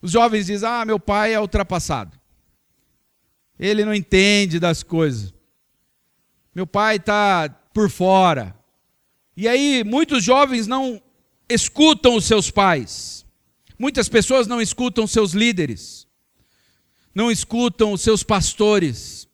Os 0.00 0.10
jovens 0.10 0.46
dizem: 0.46 0.68
Ah, 0.68 0.84
meu 0.84 0.98
pai 0.98 1.34
é 1.34 1.40
ultrapassado. 1.40 2.18
Ele 3.58 3.84
não 3.84 3.94
entende 3.94 4.58
das 4.60 4.82
coisas. 4.82 5.32
Meu 6.54 6.66
pai 6.66 6.96
está 6.96 7.48
por 7.72 7.90
fora. 7.90 8.56
E 9.36 9.46
aí, 9.46 9.84
muitos 9.84 10.24
jovens 10.24 10.66
não 10.66 11.02
escutam 11.48 12.16
os 12.16 12.24
seus 12.24 12.50
pais. 12.50 13.26
Muitas 13.78 14.08
pessoas 14.08 14.46
não 14.46 14.60
escutam 14.60 15.06
seus 15.06 15.32
líderes, 15.32 16.06
não 17.14 17.30
escutam 17.30 17.92
os 17.92 18.00
seus 18.00 18.22
pastores. 18.22 19.25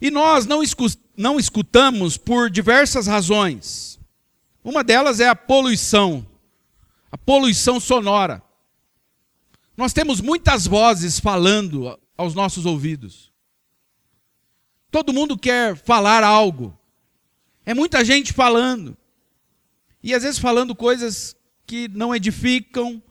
E 0.00 0.10
nós 0.10 0.46
não, 0.46 0.62
não 1.16 1.38
escutamos 1.38 2.16
por 2.16 2.48
diversas 2.50 3.06
razões. 3.06 3.98
Uma 4.64 4.82
delas 4.82 5.20
é 5.20 5.28
a 5.28 5.36
poluição, 5.36 6.26
a 7.10 7.18
poluição 7.18 7.78
sonora. 7.78 8.42
Nós 9.76 9.92
temos 9.92 10.20
muitas 10.20 10.66
vozes 10.66 11.18
falando 11.18 11.98
aos 12.16 12.34
nossos 12.34 12.66
ouvidos. 12.66 13.32
Todo 14.90 15.12
mundo 15.12 15.38
quer 15.38 15.76
falar 15.76 16.24
algo. 16.24 16.76
É 17.64 17.72
muita 17.72 18.04
gente 18.04 18.32
falando. 18.32 18.96
E 20.02 20.14
às 20.14 20.22
vezes 20.22 20.38
falando 20.38 20.74
coisas 20.74 21.36
que 21.66 21.88
não 21.88 22.14
edificam, 22.14 23.02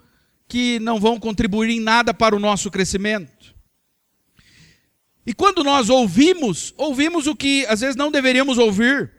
que 0.47 0.79
não 0.79 0.99
vão 0.99 1.19
contribuir 1.19 1.69
em 1.69 1.79
nada 1.79 2.13
para 2.13 2.35
o 2.35 2.39
nosso 2.39 2.69
crescimento. 2.69 3.55
E 5.29 5.33
quando 5.35 5.63
nós 5.63 5.91
ouvimos, 5.91 6.73
ouvimos 6.75 7.27
o 7.27 7.35
que 7.35 7.63
às 7.67 7.81
vezes 7.81 7.95
não 7.95 8.09
deveríamos 8.09 8.57
ouvir. 8.57 9.11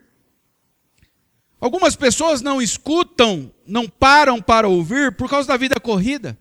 Algumas 1.61 1.95
pessoas 1.95 2.43
não 2.43 2.61
escutam, 2.61 3.55
não 3.65 3.89
param 3.89 4.43
para 4.43 4.67
ouvir 4.67 5.15
por 5.15 5.31
causa 5.31 5.47
da 5.47 5.57
vida 5.57 5.79
corrida. 5.79 6.37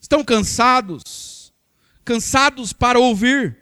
Estão 0.00 0.24
cansados, 0.24 1.54
cansados 2.04 2.72
para 2.72 2.98
ouvir. 2.98 3.56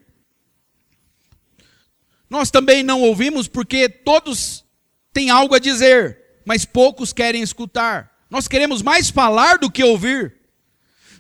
Nós 2.31 2.51
também 2.51 2.83
não 2.83 3.03
ouvimos 3.03 3.47
porque 3.47 3.91
todos 3.91 4.65
têm 5.13 5.29
algo 5.29 5.55
a 5.55 5.59
dizer, 5.59 6.19
mas 6.47 6.65
poucos 6.65 7.13
querem 7.13 7.43
escutar. 7.43 8.11
Nós 8.31 8.49
queremos 8.49 8.81
mais 8.81 9.11
falar 9.11 9.59
do 9.59 9.71
que 9.71 9.85
ouvir. 9.85 10.35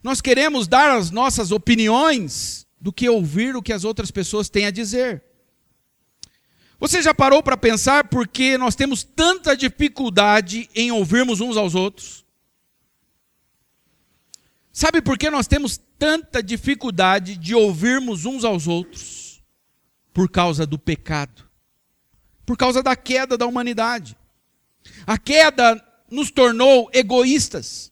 Nós 0.02 0.22
queremos 0.22 0.66
dar 0.66 0.90
as 0.96 1.10
nossas 1.10 1.52
opiniões 1.52 2.63
do 2.84 2.92
que 2.92 3.08
ouvir 3.08 3.56
o 3.56 3.62
que 3.62 3.72
as 3.72 3.82
outras 3.82 4.10
pessoas 4.10 4.50
têm 4.50 4.66
a 4.66 4.70
dizer. 4.70 5.24
Você 6.78 7.00
já 7.00 7.14
parou 7.14 7.42
para 7.42 7.56
pensar 7.56 8.08
por 8.08 8.28
que 8.28 8.58
nós 8.58 8.74
temos 8.74 9.02
tanta 9.02 9.56
dificuldade 9.56 10.68
em 10.74 10.92
ouvirmos 10.92 11.40
uns 11.40 11.56
aos 11.56 11.74
outros? 11.74 12.26
Sabe 14.70 15.00
por 15.00 15.16
que 15.16 15.30
nós 15.30 15.46
temos 15.46 15.80
tanta 15.98 16.42
dificuldade 16.42 17.38
de 17.38 17.54
ouvirmos 17.54 18.26
uns 18.26 18.44
aos 18.44 18.66
outros? 18.66 19.42
Por 20.12 20.28
causa 20.28 20.66
do 20.66 20.78
pecado. 20.78 21.42
Por 22.44 22.54
causa 22.54 22.82
da 22.82 22.94
queda 22.94 23.38
da 23.38 23.46
humanidade. 23.46 24.14
A 25.06 25.16
queda 25.16 25.82
nos 26.10 26.30
tornou 26.30 26.90
egoístas. 26.92 27.90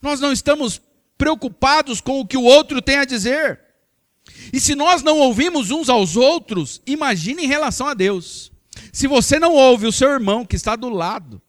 Nós 0.00 0.18
não 0.18 0.32
estamos 0.32 0.80
preocupados 1.18 2.00
com 2.00 2.20
o 2.20 2.26
que 2.26 2.38
o 2.38 2.44
outro 2.44 2.80
tem 2.80 2.96
a 2.96 3.04
dizer. 3.04 3.67
E 4.52 4.60
se 4.60 4.74
nós 4.74 5.02
não 5.02 5.18
ouvimos 5.18 5.70
uns 5.70 5.88
aos 5.88 6.16
outros, 6.16 6.80
imagine 6.86 7.44
em 7.44 7.48
relação 7.48 7.86
a 7.86 7.94
Deus. 7.94 8.52
Se 8.92 9.06
você 9.06 9.38
não 9.38 9.54
ouve 9.54 9.86
o 9.86 9.92
seu 9.92 10.10
irmão 10.10 10.44
que 10.44 10.56
está 10.56 10.76
do 10.76 10.88
lado, 10.88 11.40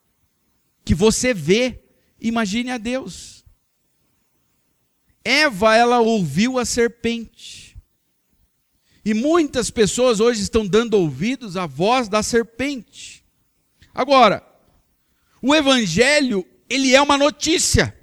que 0.83 0.95
você 0.95 1.33
vê, 1.33 1.83
imagine 2.19 2.71
a 2.71 2.77
Deus. 2.77 3.45
Eva, 5.23 5.75
ela 5.75 5.99
ouviu 5.99 6.57
a 6.57 6.65
serpente. 6.65 7.77
E 9.03 9.13
muitas 9.13 9.69
pessoas 9.69 10.19
hoje 10.19 10.41
estão 10.41 10.65
dando 10.65 10.95
ouvidos 10.95 11.57
à 11.57 11.65
voz 11.65 12.09
da 12.09 12.21
serpente. 12.21 13.23
Agora, 13.93 14.45
o 15.41 15.55
evangelho, 15.55 16.45
ele 16.69 16.93
é 16.93 17.01
uma 17.01 17.17
notícia. 17.17 17.95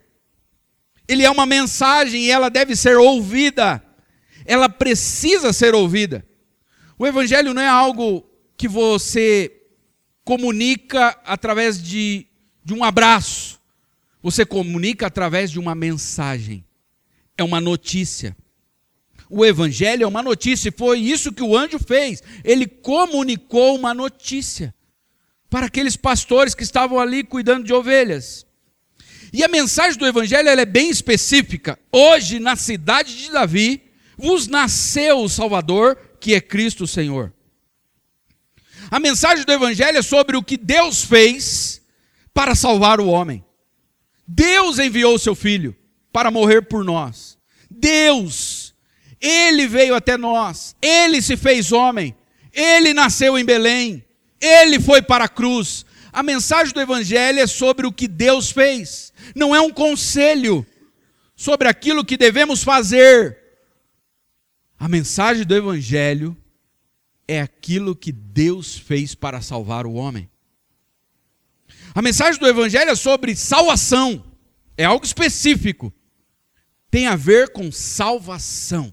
Ele 1.09 1.23
é 1.23 1.31
uma 1.31 1.47
mensagem 1.47 2.25
e 2.25 2.31
ela 2.31 2.49
deve 2.49 2.75
ser 2.75 2.97
ouvida. 2.97 3.83
Ela 4.47 4.69
precisa 4.69 5.53
ser 5.53 5.75
ouvida. 5.75 6.25
O 6.99 7.07
evangelho 7.07 7.53
não 7.53 7.63
é 7.63 7.69
algo 7.69 8.25
que 8.57 8.69
você 8.69 9.53
comunica 10.25 11.09
através 11.25 11.83
de, 11.83 12.27
de 12.65 12.73
um 12.73 12.83
abraço. 12.83 13.61
Você 14.23 14.45
comunica 14.45 15.07
através 15.07 15.51
de 15.51 15.59
uma 15.59 15.75
mensagem. 15.75 16.65
É 17.37 17.45
uma 17.45 17.61
notícia. 17.61 18.37
O 19.29 19.45
evangelho 19.45 20.05
é 20.05 20.07
uma 20.07 20.23
notícia, 20.23 20.69
e 20.69 20.73
foi 20.77 21.01
isso 21.01 21.33
que 21.33 21.43
o 21.43 21.57
anjo 21.57 21.79
fez. 21.79 22.23
Ele 22.45 22.67
comunicou 22.67 23.77
uma 23.77 23.93
notícia 23.93 24.75
para 25.51 25.67
aqueles 25.67 25.97
pastores 25.97 26.55
que 26.55 26.63
estavam 26.63 26.99
ali 26.99 27.25
cuidando 27.25 27.65
de 27.65 27.73
ovelhas. 27.73 28.47
E 29.33 29.45
a 29.45 29.49
mensagem 29.49 29.99
do 29.99 30.07
Evangelho 30.07 30.49
é 30.49 30.65
bem 30.65 30.89
específica. 30.89 31.79
Hoje, 31.93 32.39
na 32.39 32.57
cidade 32.57 33.17
de 33.17 33.31
Davi, 33.31 33.83
vos 34.17 34.47
nasceu 34.47 35.21
o 35.21 35.29
Salvador, 35.29 35.97
que 36.21 36.35
é 36.35 36.41
Cristo 36.41 36.85
o 36.85 36.89
Senhor. 36.89 37.33
A 38.91 39.01
mensagem 39.01 39.45
do 39.45 39.53
Evangelho 39.53 39.99
é 39.99 40.03
sobre 40.03 40.37
o 40.37 40.43
que 40.43 40.57
Deus 40.57 41.03
fez 41.03 41.83
para 42.33 42.55
salvar 42.55 43.01
o 43.01 43.09
homem. 43.09 43.45
Deus 44.27 44.79
enviou 44.79 45.15
o 45.15 45.19
seu 45.19 45.35
Filho 45.35 45.77
para 46.13 46.31
morrer 46.31 46.63
por 46.63 46.85
nós. 46.85 47.37
Deus, 47.71 48.75
Ele 49.21 49.67
veio 49.67 49.95
até 49.95 50.17
nós, 50.17 50.75
Ele 50.81 51.21
se 51.21 51.37
fez 51.37 51.73
homem, 51.73 52.15
Ele 52.53 52.95
nasceu 52.95 53.39
em 53.39 53.45
Belém, 53.45 54.07
ele 54.41 54.81
foi 54.81 55.03
para 55.03 55.25
a 55.25 55.29
cruz. 55.29 55.85
A 56.13 56.23
mensagem 56.23 56.73
do 56.73 56.81
Evangelho 56.81 57.41
é 57.41 57.47
sobre 57.47 57.87
o 57.87 57.93
que 57.93 58.09
Deus 58.09 58.51
fez, 58.51 59.13
não 59.35 59.55
é 59.55 59.61
um 59.61 59.71
conselho 59.71 60.67
sobre 61.35 61.69
aquilo 61.69 62.05
que 62.05 62.17
devemos 62.17 62.63
fazer. 62.63 63.46
A 64.79 64.89
mensagem 64.89 65.45
do 65.45 65.55
Evangelho 65.55 66.37
é 67.27 67.41
aquilo 67.41 67.97
que 67.97 68.13
Deus 68.13 68.77
fez 68.77 69.15
para 69.15 69.41
salvar 69.41 69.87
o 69.87 69.95
homem. 69.95 70.31
A 71.95 72.03
mensagem 72.03 72.39
do 72.39 72.47
Evangelho 72.47 72.91
é 72.91 72.95
sobre 72.95 73.35
salvação, 73.35 74.23
é 74.77 74.85
algo 74.85 75.05
específico, 75.05 75.93
tem 76.91 77.07
a 77.07 77.17
ver 77.17 77.53
com 77.53 77.73
salvação. 77.73 78.93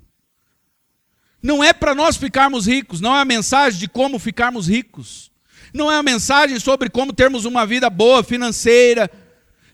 Não 1.42 1.62
é 1.62 1.74
para 1.74 1.94
nós 1.94 2.16
ficarmos 2.16 2.66
ricos, 2.66 3.02
não 3.02 3.14
é 3.14 3.20
a 3.20 3.26
mensagem 3.26 3.78
de 3.78 3.90
como 3.90 4.18
ficarmos 4.18 4.70
ricos, 4.70 5.30
não 5.74 5.92
é 5.92 5.98
a 5.98 6.04
mensagem 6.04 6.58
sobre 6.62 6.90
como 6.90 7.12
termos 7.12 7.44
uma 7.44 7.66
vida 7.66 7.90
boa 7.90 8.24
financeira, 8.24 9.12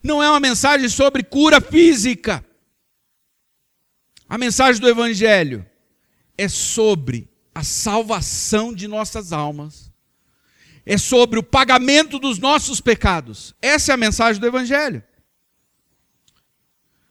não 0.02 0.20
é 0.20 0.28
uma 0.28 0.40
mensagem 0.40 0.88
sobre 0.88 1.22
cura 1.22 1.60
física. 1.60 2.44
A 4.28 4.36
mensagem 4.36 4.80
do 4.80 4.88
Evangelho 4.88 5.69
é 6.40 6.48
sobre 6.48 7.28
a 7.54 7.62
salvação 7.62 8.72
de 8.72 8.88
nossas 8.88 9.30
almas, 9.30 9.92
é 10.86 10.96
sobre 10.96 11.38
o 11.38 11.42
pagamento 11.42 12.18
dos 12.18 12.38
nossos 12.38 12.80
pecados. 12.80 13.54
Essa 13.60 13.92
é 13.92 13.94
a 13.94 13.98
mensagem 13.98 14.40
do 14.40 14.46
Evangelho. 14.46 15.02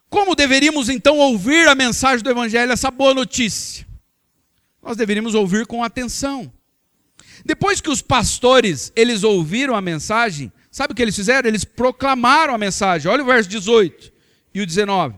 Como 0.08 0.34
deveríamos 0.34 0.88
então 0.88 1.18
ouvir 1.18 1.68
a 1.68 1.76
mensagem 1.76 2.24
do 2.24 2.30
Evangelho, 2.30 2.72
essa 2.72 2.90
boa 2.90 3.14
notícia? 3.14 3.86
Nós 4.82 4.96
deveríamos 4.96 5.36
ouvir 5.36 5.64
com 5.64 5.84
atenção. 5.84 6.52
Depois 7.44 7.80
que 7.80 7.88
os 7.88 8.02
pastores, 8.02 8.92
eles 8.96 9.22
ouviram 9.22 9.76
a 9.76 9.80
mensagem, 9.80 10.52
sabe 10.72 10.92
o 10.92 10.96
que 10.96 11.02
eles 11.02 11.14
fizeram? 11.14 11.48
Eles 11.48 11.62
proclamaram 11.62 12.52
a 12.52 12.58
mensagem. 12.58 13.08
Olha 13.08 13.22
o 13.22 13.26
verso 13.26 13.48
18 13.48 14.12
e 14.52 14.60
o 14.60 14.66
19. 14.66 15.14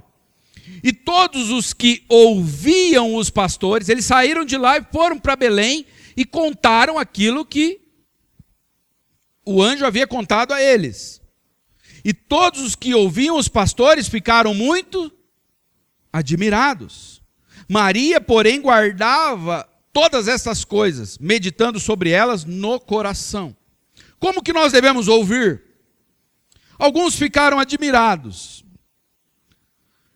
E 0.82 0.92
todos 0.92 1.50
os 1.50 1.72
que 1.72 2.04
ouviam 2.08 3.14
os 3.14 3.30
pastores, 3.30 3.88
eles 3.88 4.04
saíram 4.04 4.44
de 4.44 4.56
lá 4.56 4.78
e 4.78 4.86
foram 4.92 5.18
para 5.18 5.36
Belém 5.36 5.86
e 6.16 6.24
contaram 6.24 6.98
aquilo 6.98 7.44
que 7.44 7.80
o 9.44 9.62
anjo 9.62 9.84
havia 9.84 10.06
contado 10.06 10.52
a 10.52 10.62
eles. 10.62 11.20
E 12.04 12.12
todos 12.12 12.60
os 12.62 12.74
que 12.74 12.94
ouviam 12.94 13.36
os 13.36 13.48
pastores 13.48 14.08
ficaram 14.08 14.54
muito 14.54 15.10
admirados. 16.12 17.22
Maria, 17.68 18.20
porém, 18.20 18.60
guardava 18.60 19.68
todas 19.92 20.26
essas 20.26 20.64
coisas, 20.64 21.18
meditando 21.18 21.78
sobre 21.78 22.10
elas 22.10 22.44
no 22.44 22.80
coração. 22.80 23.56
Como 24.18 24.42
que 24.42 24.52
nós 24.52 24.72
devemos 24.72 25.08
ouvir? 25.08 25.62
Alguns 26.78 27.14
ficaram 27.14 27.58
admirados. 27.58 28.61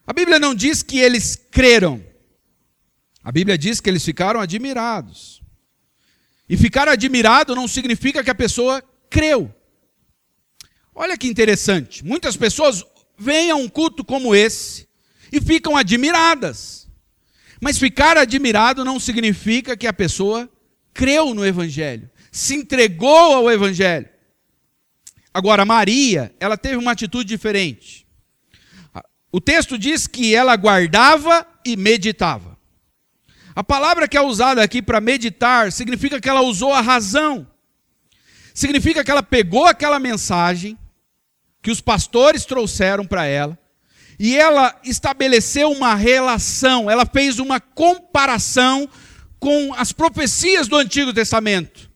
A 0.07 0.13
Bíblia 0.13 0.39
não 0.39 0.55
diz 0.55 0.83
que 0.83 0.99
eles 0.99 1.37
creram. 1.51 2.05
A 3.25 3.33
Bíblia 3.33 3.59
diz 3.59 3.81
que 3.81 3.91
eles 3.91 4.05
ficaram 4.05 4.39
admirados. 4.39 5.43
E 6.49 6.57
ficar 6.57 6.89
admirado 6.89 7.57
não 7.57 7.67
significa 7.67 8.23
que 8.23 8.31
a 8.31 8.35
pessoa 8.35 8.83
creu. 9.11 9.53
Olha 10.95 11.19
que 11.19 11.27
interessante. 11.27 12.05
Muitas 12.05 12.37
pessoas 12.37 12.85
vêm 13.19 13.51
a 13.51 13.57
um 13.57 13.69
culto 13.69 14.05
como 14.05 14.35
esse 14.35 14.87
e 15.33 15.41
ficam 15.41 15.77
admiradas. 15.77 16.89
Mas 17.61 17.77
ficar 17.77 18.17
admirado 18.17 18.85
não 18.85 19.01
significa 19.01 19.77
que 19.77 19.89
a 19.89 19.93
pessoa 19.93 20.49
creu 20.95 21.35
no 21.35 21.45
Evangelho, 21.45 22.09
se 22.31 22.55
entregou 22.55 23.35
ao 23.35 23.51
Evangelho. 23.51 24.09
Agora, 25.35 25.65
Maria, 25.65 26.35
ela 26.39 26.57
teve 26.57 26.77
uma 26.77 26.93
atitude 26.93 27.29
diferente. 27.29 28.06
O 29.37 29.41
texto 29.41 29.77
diz 29.77 30.07
que 30.07 30.35
ela 30.35 30.57
guardava 30.57 31.47
e 31.63 31.77
meditava. 31.77 32.57
A 33.55 33.63
palavra 33.63 34.09
que 34.09 34.17
é 34.17 34.23
usada 34.23 34.63
aqui 34.63 34.81
para 34.81 34.99
meditar 34.99 35.71
significa 35.71 36.19
que 36.19 36.27
ela 36.27 36.41
usou 36.41 36.73
a 36.73 36.81
razão. 36.81 37.47
Significa 38.55 39.05
que 39.05 39.11
ela 39.11 39.23
pegou 39.23 39.67
aquela 39.67 40.01
mensagem 40.01 40.79
que 41.61 41.71
os 41.71 41.83
pastores 41.83 42.47
trouxeram 42.47 43.07
para 43.07 43.27
ela 43.27 43.59
e 44.19 44.35
ela 44.35 44.75
estabeleceu 44.83 45.71
uma 45.71 45.95
relação, 45.95 46.91
ela 46.91 47.05
fez 47.05 47.39
uma 47.39 47.61
comparação 47.61 48.89
com 49.39 49.75
as 49.75 49.93
profecias 49.93 50.67
do 50.67 50.77
Antigo 50.77 51.13
Testamento. 51.13 51.91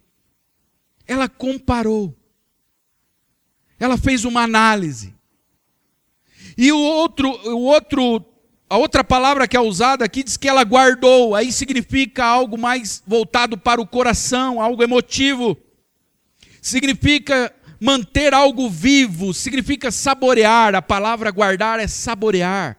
Ela 1.07 1.27
comparou. 1.27 2.15
Ela 3.79 3.97
fez 3.97 4.27
uma 4.27 4.43
análise. 4.43 5.19
E 6.61 6.71
o 6.71 6.79
outro, 6.79 7.29
o 7.49 7.63
outro, 7.63 8.25
a 8.69 8.77
outra 8.77 9.03
palavra 9.03 9.49
que 9.49 9.57
é 9.57 9.61
usada 9.61 10.05
aqui 10.05 10.23
diz 10.23 10.37
que 10.37 10.47
ela 10.47 10.63
guardou. 10.63 11.35
Aí 11.35 11.51
significa 11.51 12.25
algo 12.25 12.59
mais 12.59 13.03
voltado 13.07 13.57
para 13.57 13.81
o 13.81 13.87
coração, 13.87 14.61
algo 14.61 14.83
emotivo. 14.83 15.57
Significa 16.61 17.51
Manter 17.81 18.35
algo 18.35 18.69
vivo 18.69 19.33
significa 19.33 19.91
saborear, 19.91 20.75
a 20.75 20.83
palavra 20.83 21.31
guardar 21.31 21.81
é 21.81 21.89
saborear. 21.89 22.77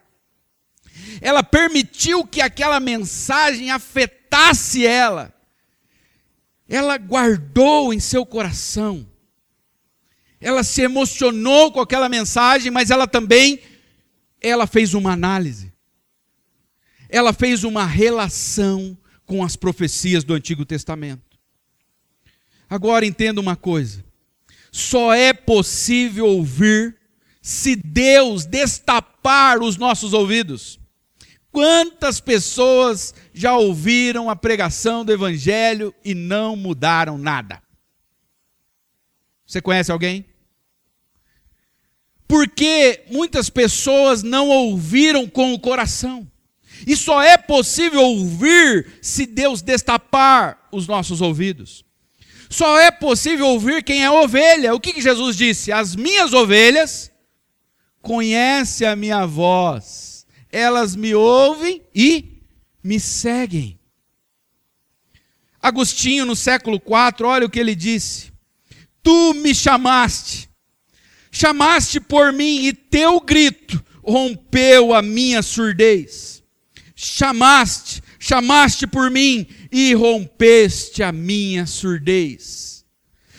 Ela 1.20 1.42
permitiu 1.42 2.24
que 2.24 2.40
aquela 2.40 2.80
mensagem 2.80 3.72
afetasse 3.72 4.86
ela. 4.86 5.34
Ela 6.70 7.00
guardou 7.00 7.92
em 7.92 8.00
seu 8.00 8.24
coração. 8.24 9.08
Ela 10.40 10.64
se 10.64 10.84
emocionou 10.84 11.72
com 11.72 11.82
aquela 11.82 12.08
mensagem, 12.08 12.72
mas 12.72 12.92
ela 12.92 13.08
também 13.08 13.60
ela 14.42 14.66
fez 14.66 14.94
uma 14.94 15.14
análise. 15.14 15.72
Ela 17.08 17.32
fez 17.32 17.64
uma 17.64 17.86
relação 17.86 18.98
com 19.26 19.44
as 19.44 19.56
profecias 19.56 20.24
do 20.24 20.34
Antigo 20.34 20.66
Testamento. 20.66 21.38
Agora 22.70 23.06
entenda 23.06 23.40
uma 23.40 23.56
coisa 23.56 24.04
só 24.72 25.14
é 25.14 25.34
possível 25.34 26.26
ouvir 26.26 26.96
se 27.42 27.76
Deus 27.76 28.46
destapar 28.46 29.62
os 29.62 29.76
nossos 29.76 30.14
ouvidos. 30.14 30.80
Quantas 31.52 32.22
pessoas 32.22 33.14
já 33.34 33.58
ouviram 33.58 34.30
a 34.30 34.36
pregação 34.36 35.04
do 35.04 35.12
Evangelho 35.12 35.94
e 36.06 36.16
não 36.16 36.56
mudaram 36.56 37.18
nada? 37.18 37.62
Você 39.46 39.62
conhece 39.62 39.92
alguém? 39.92 40.26
Porque 42.32 43.04
muitas 43.12 43.50
pessoas 43.50 44.24
não 44.24 44.48
ouviram 44.48 45.28
com 45.28 45.54
o 45.54 45.60
coração. 45.60 46.26
E 46.88 46.96
só 46.96 47.22
é 47.22 47.36
possível 47.36 48.02
ouvir 48.02 49.00
se 49.02 49.26
Deus 49.26 49.62
destapar 49.62 50.70
os 50.72 50.88
nossos 50.88 51.20
ouvidos. 51.20 51.84
Só 52.50 52.80
é 52.80 52.90
possível 52.90 53.48
ouvir 53.48 53.84
quem 53.84 54.02
é 54.02 54.10
ovelha. 54.10 54.74
O 54.74 54.80
que, 54.80 54.94
que 54.94 55.02
Jesus 55.02 55.36
disse? 55.36 55.74
As 55.74 55.94
minhas 55.94 56.32
ovelhas 56.32 57.12
conhecem 58.02 58.88
a 58.88 58.96
minha 58.96 59.26
voz, 59.26 60.26
elas 60.50 60.96
me 60.96 61.14
ouvem 61.14 61.82
e 61.94 62.42
me 62.82 62.98
seguem. 62.98 63.78
Agostinho, 65.62 66.26
no 66.26 66.38
século 66.38 66.78
IV, 66.78 67.26
olha 67.26 67.46
o 67.46 67.50
que 67.50 67.60
ele 67.60 67.76
disse: 67.76 68.32
Tu 69.04 69.34
me 69.34 69.54
chamaste, 69.54 70.50
chamaste 71.32 72.00
por 72.00 72.34
mim, 72.34 72.66
e 72.66 72.74
teu 72.74 73.20
grito 73.22 73.84
rompeu 74.04 74.94
a 74.94 75.02
minha 75.02 75.42
surdez. 75.42 76.44
Chamaste, 76.96 78.04
chamaste 78.20 78.86
por 78.86 79.10
mim, 79.10 79.48
e 79.72 79.94
rompeste 79.94 81.02
a 81.02 81.12
minha 81.12 81.66
surdez. 81.66 82.86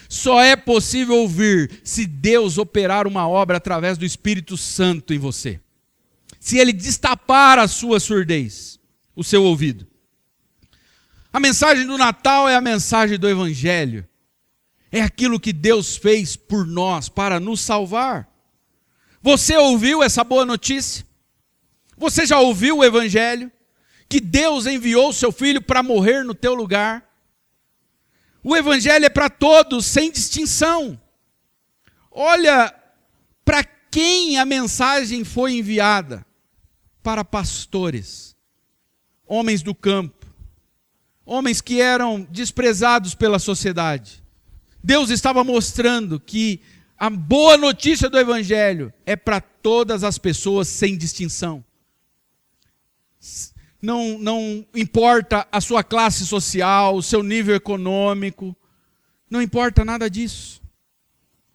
Só 0.09 0.42
é 0.42 0.57
possível 0.57 1.16
ouvir 1.16 1.81
se 1.85 2.07
Deus 2.07 2.59
operar 2.59 3.07
uma 3.07 3.28
obra 3.28 3.57
através 3.57 3.96
do 3.96 4.05
Espírito 4.05 4.57
Santo 4.57 5.14
em 5.14 5.18
você. 5.18 5.61
Se 6.38 6.59
ele 6.59 6.72
destapar 6.72 7.59
a 7.59 7.68
sua 7.68 8.00
surdez, 8.00 8.78
o 9.14 9.22
seu 9.22 9.42
ouvido. 9.44 9.87
A 11.33 11.40
mensagem 11.40 11.87
do 11.87 11.96
Natal 11.96 12.48
é 12.48 12.55
a 12.55 12.61
mensagem 12.61 13.18
do 13.18 13.28
Evangelho. 13.28 14.07
É 14.92 15.00
aquilo 15.00 15.40
que 15.40 15.52
Deus 15.52 15.96
fez 15.96 16.37
por 16.37 16.66
nós 16.66 17.09
para 17.09 17.40
nos 17.40 17.61
salvar. 17.61 18.28
Você 19.20 19.57
ouviu 19.57 20.02
essa 20.02 20.22
boa 20.22 20.44
notícia? 20.44 21.05
Você 21.96 22.26
já 22.26 22.38
ouviu 22.38 22.78
o 22.78 22.85
Evangelho? 22.85 23.50
que 24.12 24.20
Deus 24.20 24.66
enviou 24.66 25.09
o 25.09 25.12
seu 25.14 25.33
filho 25.33 25.62
para 25.62 25.83
morrer 25.83 26.22
no 26.22 26.35
teu 26.35 26.52
lugar. 26.52 27.02
O 28.44 28.55
evangelho 28.55 29.07
é 29.07 29.09
para 29.09 29.31
todos, 29.31 29.87
sem 29.87 30.12
distinção. 30.12 31.00
Olha 32.11 32.74
para 33.42 33.64
quem 33.64 34.37
a 34.37 34.44
mensagem 34.44 35.24
foi 35.24 35.55
enviada: 35.55 36.26
para 37.02 37.24
pastores, 37.24 38.37
homens 39.26 39.62
do 39.62 39.74
campo, 39.74 40.26
homens 41.24 41.62
que 41.62 41.81
eram 41.81 42.20
desprezados 42.31 43.14
pela 43.14 43.38
sociedade. 43.38 44.22
Deus 44.83 45.11
estava 45.11 45.45
mostrando 45.45 46.18
que 46.18 46.61
a 46.99 47.11
boa 47.11 47.57
notícia 47.57 48.09
do 48.09 48.18
Evangelho 48.18 48.92
é 49.05 49.16
para 49.16 49.40
todas 49.40 50.05
as 50.05 50.18
pessoas 50.18 50.68
sem 50.68 50.97
distinção 50.97 51.64
não, 53.83 54.16
não 54.16 54.64
importa 54.75 55.47
a 55.51 55.61
sua 55.61 55.83
classe 55.83 56.25
social, 56.25 56.95
o 56.95 57.03
seu 57.03 57.21
nível 57.23 57.57
econômico, 57.57 58.57
não 59.29 59.42
importa 59.42 59.85
nada 59.85 60.09
disso. 60.09 60.62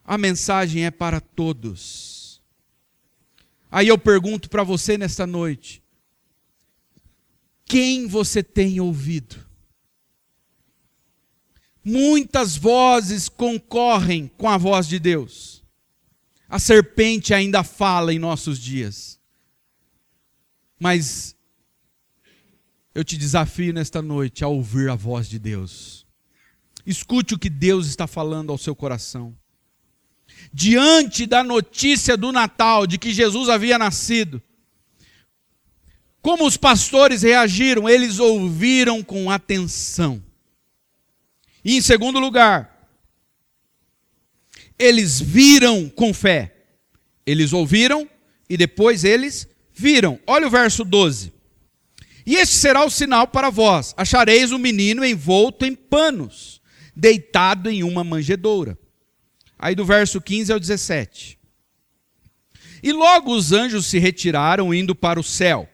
a 0.03 0.17
mensagem 0.17 0.85
é 0.85 0.91
para 0.91 1.19
todos. 1.19 2.41
Aí 3.71 3.87
eu 3.87 3.97
pergunto 3.97 4.49
para 4.49 4.63
você 4.63 4.97
nesta 4.97 5.25
noite: 5.25 5.81
quem 7.65 8.07
você 8.07 8.43
tem 8.43 8.79
ouvido? 8.81 9.46
Muitas 11.89 12.57
vozes 12.57 13.29
concorrem 13.29 14.29
com 14.37 14.49
a 14.49 14.57
voz 14.57 14.89
de 14.89 14.99
Deus. 14.99 15.63
A 16.49 16.59
serpente 16.59 17.33
ainda 17.33 17.63
fala 17.63 18.13
em 18.13 18.19
nossos 18.19 18.59
dias. 18.59 19.17
Mas 20.77 21.33
eu 22.93 23.05
te 23.05 23.15
desafio 23.15 23.71
nesta 23.71 24.01
noite 24.01 24.43
a 24.43 24.49
ouvir 24.49 24.89
a 24.89 24.95
voz 24.95 25.29
de 25.29 25.39
Deus. 25.39 26.05
Escute 26.85 27.35
o 27.35 27.39
que 27.39 27.49
Deus 27.49 27.87
está 27.87 28.05
falando 28.05 28.51
ao 28.51 28.57
seu 28.57 28.75
coração. 28.75 29.33
Diante 30.51 31.25
da 31.25 31.41
notícia 31.41 32.17
do 32.17 32.33
Natal, 32.33 32.85
de 32.85 32.97
que 32.97 33.13
Jesus 33.13 33.47
havia 33.47 33.77
nascido, 33.77 34.41
como 36.21 36.45
os 36.45 36.57
pastores 36.57 37.21
reagiram? 37.21 37.87
Eles 37.87 38.19
ouviram 38.19 39.01
com 39.01 39.31
atenção. 39.31 40.26
E 41.63 41.75
em 41.75 41.81
segundo 41.81 42.19
lugar, 42.19 42.89
eles 44.77 45.19
viram 45.19 45.89
com 45.89 46.13
fé. 46.13 46.53
Eles 47.25 47.51
ouviram 47.51 48.09
e 48.49 48.55
depois 48.55 49.03
eles 49.03 49.47
viram. 49.73 50.19
Olha 50.25 50.47
o 50.47 50.51
verso 50.51 50.83
12. 50.83 51.33
E 52.25 52.35
este 52.35 52.55
será 52.55 52.85
o 52.85 52.89
sinal 52.89 53.27
para 53.27 53.49
vós: 53.49 53.93
achareis 53.97 54.51
o 54.51 54.59
menino 54.59 55.03
envolto 55.03 55.65
em 55.65 55.75
panos, 55.75 56.61
deitado 56.95 57.69
em 57.69 57.83
uma 57.83 58.03
manjedoura. 58.03 58.77
Aí 59.57 59.73
do 59.73 59.85
verso 59.85 60.21
15 60.21 60.53
ao 60.53 60.59
17. 60.59 61.37
E 62.83 62.91
logo 62.91 63.33
os 63.33 63.51
anjos 63.51 63.87
se 63.87 63.97
retiraram, 63.97 64.73
indo 64.73 64.93
para 64.93 65.19
o 65.19 65.23
céu. 65.23 65.67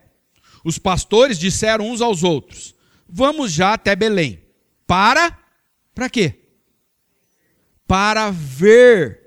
Os 0.64 0.78
pastores 0.78 1.38
disseram 1.38 1.90
uns 1.90 2.02
aos 2.02 2.24
outros: 2.24 2.74
Vamos 3.08 3.52
já 3.52 3.74
até 3.74 3.96
Belém, 3.96 4.42
para 4.88 5.38
para 5.94 6.10
quê? 6.10 6.36
Para 7.88 8.32
ver. 8.32 9.22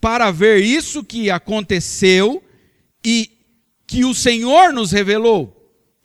Para 0.00 0.30
ver 0.30 0.58
isso 0.58 1.04
que 1.04 1.30
aconteceu 1.30 2.42
e 3.04 3.30
que 3.86 4.04
o 4.04 4.14
Senhor 4.14 4.72
nos 4.72 4.90
revelou. 4.90 5.58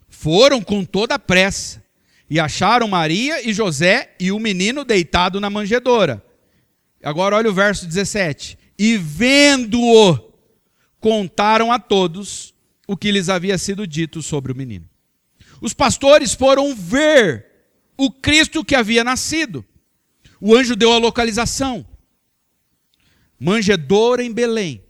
Foram 0.07 0.61
com 0.61 0.83
toda 0.83 1.17
pressa 1.17 1.83
e 2.29 2.39
acharam 2.39 2.87
Maria 2.87 3.47
e 3.47 3.53
José 3.53 4.15
e 4.19 4.31
o 4.31 4.39
menino 4.39 4.83
deitado 4.83 5.39
na 5.39 5.49
manjedoura. 5.49 6.23
Agora 7.01 7.35
olha 7.37 7.49
o 7.49 7.53
verso 7.53 7.85
17. 7.85 8.57
E 8.77 8.97
vendo-o, 8.97 10.33
contaram 10.99 11.71
a 11.71 11.79
todos 11.79 12.53
o 12.87 12.95
que 12.95 13.11
lhes 13.11 13.29
havia 13.29 13.57
sido 13.57 13.87
dito 13.87 14.21
sobre 14.21 14.51
o 14.51 14.55
menino. 14.55 14.87
Os 15.61 15.73
pastores 15.73 16.33
foram 16.33 16.75
ver 16.75 17.46
o 17.97 18.11
Cristo 18.11 18.63
que 18.63 18.75
havia 18.75 19.03
nascido. 19.03 19.65
O 20.39 20.55
anjo 20.55 20.75
deu 20.75 20.93
a 20.93 20.97
localização. 20.97 21.85
Manjedoura 23.39 24.23
em 24.23 24.31
Belém. 24.31 24.83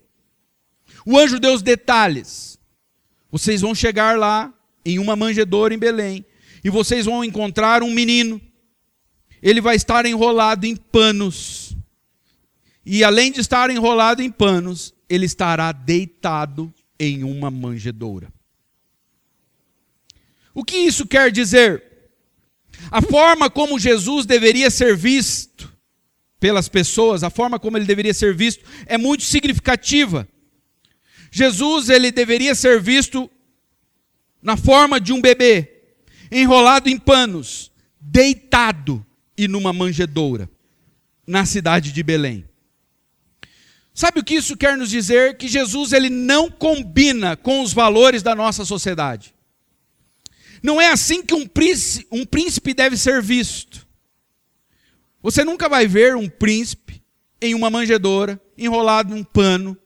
O 1.05 1.17
anjo 1.17 1.39
deu 1.39 1.53
os 1.53 1.61
detalhes. 1.61 2.59
Vocês 3.31 3.61
vão 3.61 3.73
chegar 3.73 4.17
lá 4.17 4.53
em 4.83 4.99
uma 4.99 5.15
manjedoura 5.15 5.73
em 5.73 5.77
Belém 5.77 6.25
e 6.63 6.69
vocês 6.69 7.05
vão 7.05 7.23
encontrar 7.23 7.81
um 7.81 7.91
menino. 7.91 8.41
Ele 9.41 9.61
vai 9.61 9.75
estar 9.75 10.05
enrolado 10.05 10.65
em 10.65 10.75
panos. 10.75 11.75
E 12.85 13.03
além 13.03 13.31
de 13.31 13.39
estar 13.39 13.69
enrolado 13.69 14.21
em 14.21 14.31
panos, 14.31 14.93
ele 15.09 15.25
estará 15.25 15.71
deitado 15.71 16.73
em 16.99 17.23
uma 17.23 17.51
manjedoura. 17.51 18.33
O 20.53 20.63
que 20.63 20.77
isso 20.77 21.05
quer 21.05 21.31
dizer? 21.31 21.86
A 22.91 23.01
forma 23.01 23.49
como 23.49 23.79
Jesus 23.79 24.25
deveria 24.25 24.69
ser 24.69 24.95
visto 24.95 25.71
pelas 26.39 26.69
pessoas, 26.69 27.23
a 27.23 27.29
forma 27.29 27.59
como 27.59 27.77
ele 27.77 27.85
deveria 27.85 28.13
ser 28.13 28.35
visto 28.35 28.63
é 28.85 28.97
muito 28.97 29.23
significativa. 29.23 30.27
Jesus 31.31 31.89
ele 31.89 32.11
deveria 32.11 32.55
ser 32.55 32.79
visto 32.81 33.29
na 34.41 34.55
forma 34.55 34.99
de 34.99 35.11
um 35.11 35.19
bebê, 35.19 35.69
enrolado 36.31 36.89
em 36.89 36.97
panos, 36.97 37.71
deitado 37.99 39.05
e 39.37 39.47
numa 39.47 39.73
manjedoura, 39.73 40.49
na 41.25 41.45
cidade 41.45 41.91
de 41.91 42.03
Belém. 42.03 42.45
Sabe 43.93 44.19
o 44.19 44.23
que 44.23 44.35
isso 44.35 44.55
quer 44.55 44.77
nos 44.77 44.91
dizer? 44.91 45.37
Que 45.37 45.47
Jesus 45.47 45.91
ele 45.91 46.09
não 46.09 46.51
combina 46.51 47.35
com 47.35 47.63
os 47.63 47.73
valores 47.73 48.21
da 48.21 48.35
nossa 48.35 48.63
sociedade. 48.63 49.33
Não 50.61 50.79
é 50.81 50.87
assim 50.87 51.21
que 51.21 51.33
um 51.33 51.45
príncipe, 51.47 52.07
um 52.11 52.25
príncipe 52.25 52.73
deve 52.73 52.97
ser 52.97 53.21
visto. 53.21 53.87
Você 55.21 55.43
nunca 55.43 55.67
vai 55.67 55.87
ver 55.87 56.15
um 56.15 56.29
príncipe 56.29 57.01
em 57.41 57.53
uma 57.53 57.69
manjedoura, 57.69 58.41
enrolado 58.57 59.13
num 59.13 59.23
pano. 59.23 59.77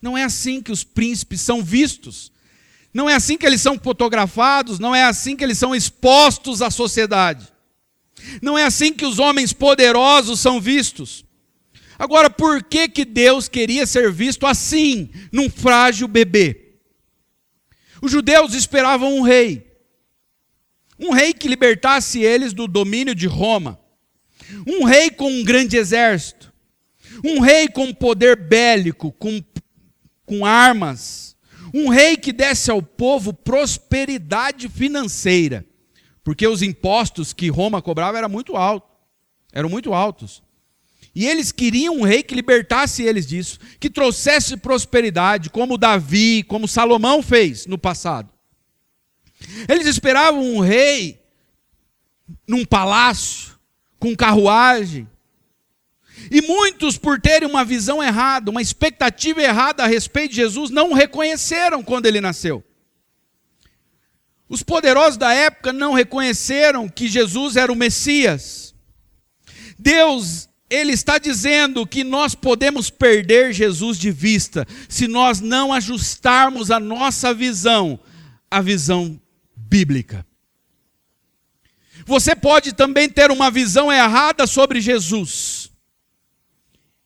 Não 0.00 0.16
é 0.16 0.24
assim 0.24 0.60
que 0.60 0.72
os 0.72 0.84
príncipes 0.84 1.40
são 1.40 1.62
vistos. 1.62 2.32
Não 2.92 3.08
é 3.08 3.14
assim 3.14 3.38
que 3.38 3.46
eles 3.46 3.60
são 3.60 3.78
fotografados, 3.78 4.78
não 4.78 4.94
é 4.94 5.04
assim 5.04 5.34
que 5.34 5.42
eles 5.42 5.58
são 5.58 5.74
expostos 5.74 6.60
à 6.60 6.70
sociedade. 6.70 7.48
Não 8.40 8.58
é 8.58 8.64
assim 8.64 8.92
que 8.92 9.06
os 9.06 9.18
homens 9.18 9.52
poderosos 9.52 10.40
são 10.40 10.60
vistos. 10.60 11.24
Agora, 11.98 12.28
por 12.28 12.62
que 12.62 12.88
que 12.88 13.04
Deus 13.04 13.48
queria 13.48 13.86
ser 13.86 14.12
visto 14.12 14.46
assim, 14.46 15.10
num 15.30 15.48
frágil 15.48 16.06
bebê? 16.06 16.74
Os 18.02 18.10
judeus 18.10 18.52
esperavam 18.54 19.16
um 19.16 19.22
rei. 19.22 19.71
Um 21.02 21.10
rei 21.10 21.34
que 21.34 21.48
libertasse 21.48 22.20
eles 22.20 22.52
do 22.52 22.68
domínio 22.68 23.12
de 23.12 23.26
Roma. 23.26 23.76
Um 24.64 24.84
rei 24.84 25.10
com 25.10 25.28
um 25.28 25.42
grande 25.42 25.76
exército. 25.76 26.52
Um 27.24 27.40
rei 27.40 27.66
com 27.66 27.92
poder 27.92 28.36
bélico, 28.36 29.10
com, 29.10 29.42
com 30.24 30.46
armas. 30.46 31.36
Um 31.74 31.88
rei 31.88 32.16
que 32.16 32.32
desse 32.32 32.70
ao 32.70 32.80
povo 32.80 33.32
prosperidade 33.32 34.68
financeira. 34.68 35.66
Porque 36.22 36.46
os 36.46 36.62
impostos 36.62 37.32
que 37.32 37.48
Roma 37.48 37.82
cobrava 37.82 38.18
eram 38.18 38.28
muito 38.28 38.56
altos. 38.56 38.88
Eram 39.52 39.68
muito 39.68 39.92
altos. 39.92 40.40
E 41.12 41.26
eles 41.26 41.50
queriam 41.50 41.96
um 41.96 42.04
rei 42.04 42.22
que 42.22 42.34
libertasse 42.34 43.02
eles 43.02 43.26
disso, 43.26 43.58
que 43.80 43.90
trouxesse 43.90 44.56
prosperidade, 44.56 45.50
como 45.50 45.76
Davi, 45.76 46.44
como 46.44 46.68
Salomão 46.68 47.22
fez 47.22 47.66
no 47.66 47.76
passado. 47.76 48.31
Eles 49.68 49.86
esperavam 49.86 50.42
um 50.42 50.60
rei 50.60 51.20
num 52.46 52.64
palácio, 52.64 53.58
com 53.98 54.16
carruagem. 54.16 55.08
E 56.30 56.42
muitos, 56.42 56.96
por 56.98 57.20
terem 57.20 57.48
uma 57.48 57.64
visão 57.64 58.02
errada, 58.02 58.50
uma 58.50 58.62
expectativa 58.62 59.42
errada 59.42 59.82
a 59.82 59.86
respeito 59.86 60.30
de 60.30 60.36
Jesus, 60.36 60.70
não 60.70 60.90
o 60.90 60.94
reconheceram 60.94 61.82
quando 61.82 62.06
ele 62.06 62.20
nasceu. 62.20 62.64
Os 64.48 64.62
poderosos 64.62 65.16
da 65.16 65.32
época 65.32 65.72
não 65.72 65.94
reconheceram 65.94 66.88
que 66.88 67.08
Jesus 67.08 67.56
era 67.56 67.72
o 67.72 67.76
Messias. 67.76 68.74
Deus, 69.78 70.48
ele 70.68 70.92
está 70.92 71.18
dizendo 71.18 71.86
que 71.86 72.04
nós 72.04 72.34
podemos 72.34 72.90
perder 72.90 73.52
Jesus 73.52 73.98
de 73.98 74.10
vista 74.10 74.66
se 74.88 75.08
nós 75.08 75.40
não 75.40 75.72
ajustarmos 75.72 76.70
a 76.70 76.78
nossa 76.78 77.32
visão 77.32 77.98
à 78.50 78.60
visão 78.60 79.18
bíblica. 79.72 80.26
Você 82.04 82.36
pode 82.36 82.74
também 82.74 83.08
ter 83.08 83.30
uma 83.30 83.50
visão 83.50 83.90
errada 83.90 84.46
sobre 84.46 84.82
Jesus. 84.82 85.70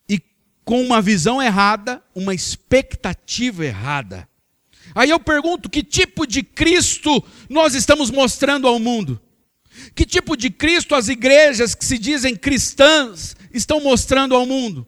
E 0.08 0.20
com 0.64 0.82
uma 0.82 1.00
visão 1.00 1.40
errada, 1.40 2.02
uma 2.12 2.34
expectativa 2.34 3.64
errada. 3.64 4.28
Aí 4.96 5.10
eu 5.10 5.20
pergunto: 5.20 5.70
que 5.70 5.80
tipo 5.80 6.26
de 6.26 6.42
Cristo 6.42 7.22
nós 7.48 7.74
estamos 7.74 8.10
mostrando 8.10 8.66
ao 8.66 8.80
mundo? 8.80 9.20
Que 9.94 10.04
tipo 10.04 10.36
de 10.36 10.50
Cristo 10.50 10.96
as 10.96 11.08
igrejas 11.08 11.72
que 11.72 11.84
se 11.84 11.98
dizem 11.98 12.34
cristãs 12.34 13.36
estão 13.52 13.80
mostrando 13.80 14.34
ao 14.34 14.44
mundo? 14.44 14.84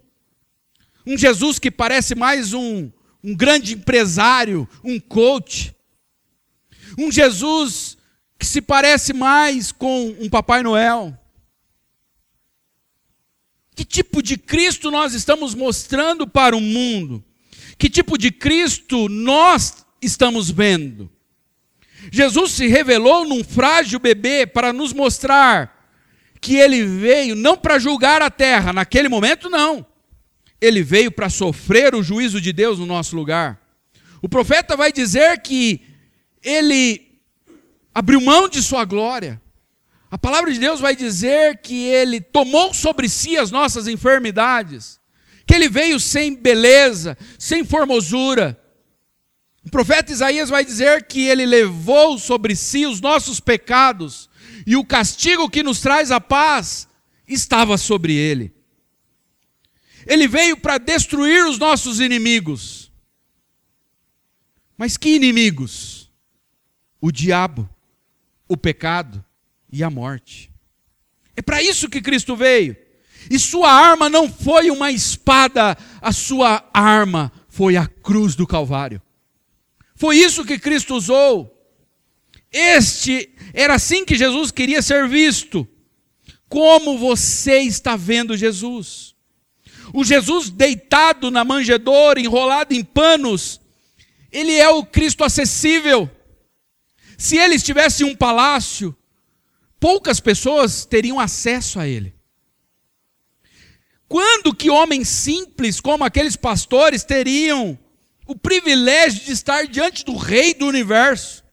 Um 1.07 1.17
Jesus 1.17 1.61
que 1.61 1.71
parece 1.71 2.17
mais 2.17 2.53
um, 2.53 2.91
um 3.23 3.37
grande 3.37 3.75
empresário, 3.75 4.69
um 4.83 4.99
coach, 4.99 5.75
um 6.99 7.13
Jesus 7.13 7.97
que 8.39 8.45
se 8.45 8.61
parece 8.61 9.13
mais 9.13 9.73
com 9.73 10.15
um 10.21 10.29
Papai 10.29 10.63
Noel. 10.63 11.17
Que 13.75 13.85
tipo 13.85 14.21
de 14.21 14.37
Cristo 14.37 14.91
nós 14.91 15.15
estamos 15.15 15.55
mostrando 15.55 16.27
para 16.27 16.57
o 16.57 16.61
mundo? 16.61 17.25
Que 17.79 17.89
tipo 17.89 18.19
de 18.19 18.33
Cristo 18.33 19.09
nós 19.09 19.87
estamos 20.03 20.51
vendo? 20.51 21.11
Jesus 22.11 22.53
se 22.53 22.67
revelou 22.67 23.25
num 23.25 23.45
frágil 23.45 24.01
bebê 24.01 24.47
para 24.47 24.73
nos 24.73 24.93
mostrar 24.93 25.77
que 26.41 26.57
ele 26.57 26.85
veio 26.85 27.35
não 27.35 27.57
para 27.57 27.79
julgar 27.79 28.23
a 28.23 28.31
terra, 28.31 28.73
naquele 28.73 29.09
momento 29.09 29.49
não. 29.49 29.87
ele 30.61 30.83
veio 30.83 31.13
para 31.13 31.29
sofrer 31.29 31.95
o 31.95 32.03
juízo 32.03 32.41
de 32.41 32.53
Deus 32.53 32.79
no 32.79 32.87
nosso 32.87 33.15
lugar. 33.15 33.61
O 34.21 34.29
profeta 34.29 34.77
vai 34.77 34.93
dizer 34.93 35.41
que 35.41 35.81
ele 36.43 37.21
abriu 37.95 38.21
mão 38.21 38.49
de 38.49 38.63
sua 38.63 38.85
glória. 38.85 39.41
A 40.11 40.17
palavra 40.17 40.53
de 40.53 40.59
Deus 40.59 40.81
vai 40.81 40.97
dizer 40.97 41.61
que 41.61 41.87
ele 41.87 42.21
tomou 42.21 42.73
sobre 42.73 43.09
si 43.09 43.37
as 43.37 43.51
nossas 43.51 43.87
enfermidades, 43.87 44.99
que 45.47 45.55
ele 45.55 45.69
veio 45.69 46.01
sem 46.01 46.35
beleza, 46.35 47.17
sem 47.39 47.65
formosura. 47.65 48.59
O 49.65 49.71
profeta 49.71 50.13
Isaías 50.13 50.49
vai 50.49 50.65
dizer 50.65 51.07
que 51.07 51.27
ele 51.27 51.45
levou 51.45 52.19
sobre 52.19 52.57
si 52.57 52.87
os 52.87 53.01
nossos 53.01 53.39
pecados 53.39 54.31
e 54.67 54.77
o 54.77 54.85
castigo 54.85 55.51
que 55.51 55.63
nos 55.63 55.81
traz 55.81 56.11
a 56.11 56.21
paz 56.21 56.89
estava 57.27 57.77
sobre 57.77 58.15
ele. 58.15 58.55
Ele 60.07 60.27
veio 60.27 60.57
para 60.57 60.79
destruir 60.79 61.45
os 61.45 61.59
nossos 61.59 62.01
inimigos. 62.01 62.91
Mas 64.77 64.97
que 64.97 65.11
inimigos? 65.17 65.98
O 67.01 67.13
diabo, 67.13 67.69
o 68.49 68.57
pecado 68.57 69.25
e 69.71 69.83
a 69.83 69.91
morte. 69.91 70.51
É 71.37 71.43
para 71.43 71.63
isso 71.63 71.89
que 71.89 72.01
Cristo 72.01 72.35
veio. 72.35 72.77
E 73.31 73.39
sua 73.39 73.71
arma 73.71 74.09
não 74.09 74.31
foi 74.31 74.71
uma 74.71 74.91
espada, 74.91 75.77
a 76.01 76.13
sua 76.13 76.69
arma 76.73 77.33
foi 77.49 77.77
a 77.77 77.87
cruz 77.87 78.35
do 78.35 78.47
Calvário. 78.47 79.03
Foi 79.95 80.17
isso 80.17 80.45
que 80.45 80.59
Cristo 80.59 80.95
usou. 80.95 81.55
Este 82.51 83.31
era 83.53 83.75
assim 83.75 84.05
que 84.05 84.17
Jesus 84.17 84.51
queria 84.51 84.81
ser 84.81 85.09
visto. 85.09 85.69
Como 86.49 86.97
você 86.97 87.59
está 87.61 87.97
vendo 87.97 88.37
Jesus? 88.37 89.15
O 89.93 90.05
Jesus 90.05 90.51
deitado 90.51 91.31
na 91.31 91.45
manjedoura, 91.45 92.21
enrolado 92.21 92.75
em 92.75 92.83
panos, 92.85 93.61
ele 94.31 94.55
é 94.55 94.69
o 94.69 94.85
Cristo 94.85 95.25
acessível. 95.25 96.11
Se 97.19 97.37
ele 97.37 97.57
estivesse 97.57 98.05
em 98.05 98.07
um 98.07 98.15
palácio, 98.15 98.97
poucas 99.81 100.21
pessoas 100.21 100.87
teriam 100.87 101.19
acesso 101.19 101.81
a 101.81 101.87
ele. 101.87 102.15
Quando 104.09 104.55
que 104.55 104.71
homens 104.71 105.09
simples, 105.09 105.81
como 105.81 106.05
aqueles 106.05 106.37
pastores, 106.37 107.03
teriam 107.03 107.77
o 108.25 108.37
privilégio 108.37 109.25
de 109.25 109.33
estar 109.33 109.67
diante 109.67 110.05
do 110.05 110.17
rei 110.17 110.55
do 110.55 110.67
universo? 110.67 111.45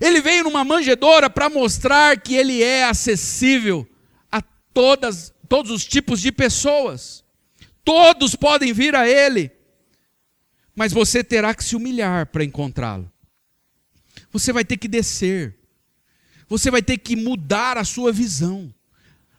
Ele 0.00 0.20
veio 0.20 0.44
numa 0.44 0.64
manjedoura 0.64 1.30
para 1.30 1.48
mostrar 1.48 2.20
que 2.20 2.34
ele 2.34 2.62
é 2.62 2.84
acessível 2.84 3.88
a 4.30 4.42
todas, 4.42 5.32
todos 5.48 5.70
os 5.70 5.86
tipos 5.86 6.20
de 6.20 6.32
pessoas. 6.32 7.24
Todos 7.84 8.34
podem 8.34 8.72
vir 8.72 8.96
a 8.96 9.08
Ele, 9.08 9.48
mas 10.74 10.92
você 10.92 11.22
terá 11.22 11.54
que 11.54 11.62
se 11.62 11.76
humilhar 11.76 12.26
para 12.26 12.42
encontrá-lo. 12.42 13.08
Você 14.38 14.52
vai 14.52 14.64
ter 14.64 14.76
que 14.76 14.88
descer, 14.88 15.54
você 16.48 16.70
vai 16.70 16.82
ter 16.82 16.98
que 16.98 17.16
mudar 17.16 17.78
a 17.78 17.84
sua 17.84 18.12
visão, 18.12 18.72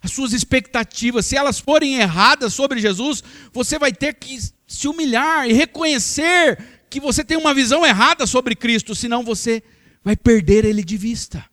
as 0.01 0.11
suas 0.11 0.33
expectativas. 0.33 1.25
Se 1.25 1.35
elas 1.35 1.59
forem 1.59 1.95
erradas 1.95 2.53
sobre 2.53 2.79
Jesus, 2.79 3.23
você 3.53 3.77
vai 3.77 3.91
ter 3.91 4.15
que 4.15 4.39
se 4.67 4.87
humilhar 4.87 5.47
e 5.47 5.53
reconhecer 5.53 6.83
que 6.89 6.99
você 6.99 7.23
tem 7.23 7.37
uma 7.37 7.53
visão 7.53 7.85
errada 7.85 8.25
sobre 8.25 8.55
Cristo, 8.55 8.95
senão 8.95 9.23
você 9.23 9.61
vai 10.03 10.15
perder 10.15 10.65
ele 10.65 10.83
de 10.83 10.97
vista. 10.97 11.45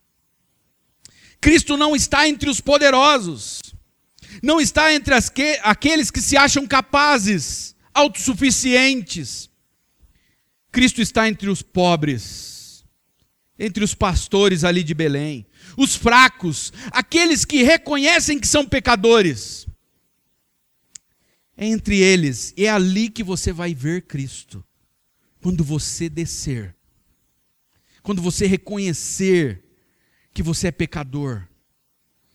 Cristo 1.41 1.77
não 1.77 1.95
está 1.95 2.27
entre 2.27 2.49
os 2.49 2.61
poderosos 2.61 3.75
não 4.43 4.61
está 4.61 4.93
entre 4.93 5.15
que, 5.31 5.59
aqueles 5.63 6.11
que 6.11 6.21
se 6.21 6.37
acham 6.37 6.67
capazes, 6.67 7.75
autossuficientes. 7.93 9.51
Cristo 10.73 11.01
está 11.01 11.29
entre 11.29 11.49
os 11.49 11.63
pobres, 11.63 12.54
entre 13.59 13.85
os 13.85 13.95
pastores 13.95 14.65
ali 14.65 14.83
de 14.83 14.95
Belém, 14.95 15.47
os 15.77 15.95
fracos, 15.95 16.73
aqueles 16.91 17.45
que 17.45 17.63
reconhecem 17.63 18.39
que 18.39 18.47
são 18.47 18.67
pecadores. 18.67 19.67
É 21.57 21.67
entre 21.67 21.99
eles, 21.99 22.53
é 22.57 22.69
ali 22.69 23.09
que 23.09 23.23
você 23.23 23.53
vai 23.53 23.75
ver 23.75 24.03
Cristo. 24.03 24.65
Quando 25.41 25.63
você 25.63 26.09
descer, 26.09 26.75
quando 28.03 28.21
você 28.21 28.47
reconhecer 28.47 29.63
que 30.33 30.43
você 30.43 30.69
é 30.69 30.73
pecador, 30.73 31.47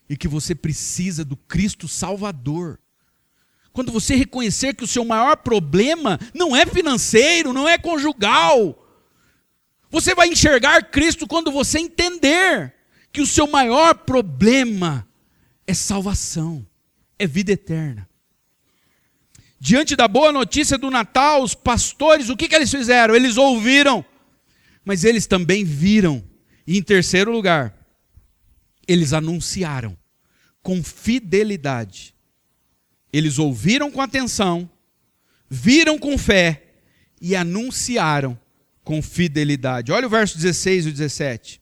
e 0.10 0.18
que 0.18 0.28
você 0.28 0.56
precisa 0.56 1.24
do 1.24 1.38
Cristo 1.38 1.88
Salvador. 1.88 2.80
Quando 3.72 3.92
você 3.92 4.16
reconhecer 4.16 4.74
que 4.74 4.84
o 4.84 4.88
seu 4.88 5.06
maior 5.06 5.38
problema 5.38 6.20
não 6.34 6.56
é 6.56 6.66
financeiro, 6.66 7.54
não 7.54 7.70
é 7.70 7.78
conjugal, 7.78 8.79
você 9.90 10.14
vai 10.14 10.28
enxergar 10.28 10.84
Cristo 10.84 11.28
quando 11.28 11.52
você 11.52 11.80
entender 11.80 12.74
que 13.12 13.22
o 13.22 13.26
seu 13.26 13.48
maior 13.48 13.96
problema 13.96 15.08
é 15.66 15.74
salvação, 15.74 16.66
é 17.18 17.26
vida 17.26 17.52
eterna. 17.52 18.08
Diante 19.60 19.96
da 19.96 20.08
boa 20.08 20.32
notícia 20.32 20.78
do 20.78 20.90
Natal, 20.90 21.44
os 21.44 21.54
pastores, 21.54 22.30
o 22.30 22.38
que, 22.38 22.48
que 22.48 22.56
eles 22.56 22.72
fizeram? 22.72 23.16
Eles 23.16 23.36
ouviram, 23.36 24.06
mas 24.86 25.04
eles 25.04 25.28
também 25.28 25.66
viram. 25.66 26.24
E 26.66 26.78
em 26.78 26.82
terceiro 26.82 27.32
lugar, 27.32 27.76
eles 28.88 29.12
anunciaram 29.12 29.98
com 30.62 30.84
fidelidade. 30.84 32.14
Eles 33.12 33.40
ouviram 33.40 33.92
com 33.92 34.02
atenção, 34.02 34.70
viram 35.50 35.98
com 35.98 36.18
fé 36.18 36.76
e 37.20 37.36
anunciaram 37.36 38.40
com 38.90 39.04
fidelidade. 39.04 39.92
Olha 39.92 40.08
o 40.08 40.10
verso 40.10 40.36
16 40.36 40.88
e 40.88 40.92
17. 40.92 41.62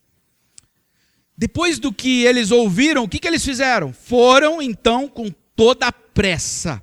Depois 1.37 1.77
do 1.77 1.91
que 1.91 2.23
eles 2.23 2.51
ouviram, 2.51 3.03
o 3.03 3.09
que, 3.09 3.19
que 3.19 3.27
eles 3.27 3.43
fizeram? 3.43 3.91
Foram 3.91 4.61
então 4.61 5.09
com 5.09 5.29
toda 5.53 5.87
a 5.87 5.91
pressa 5.91 6.81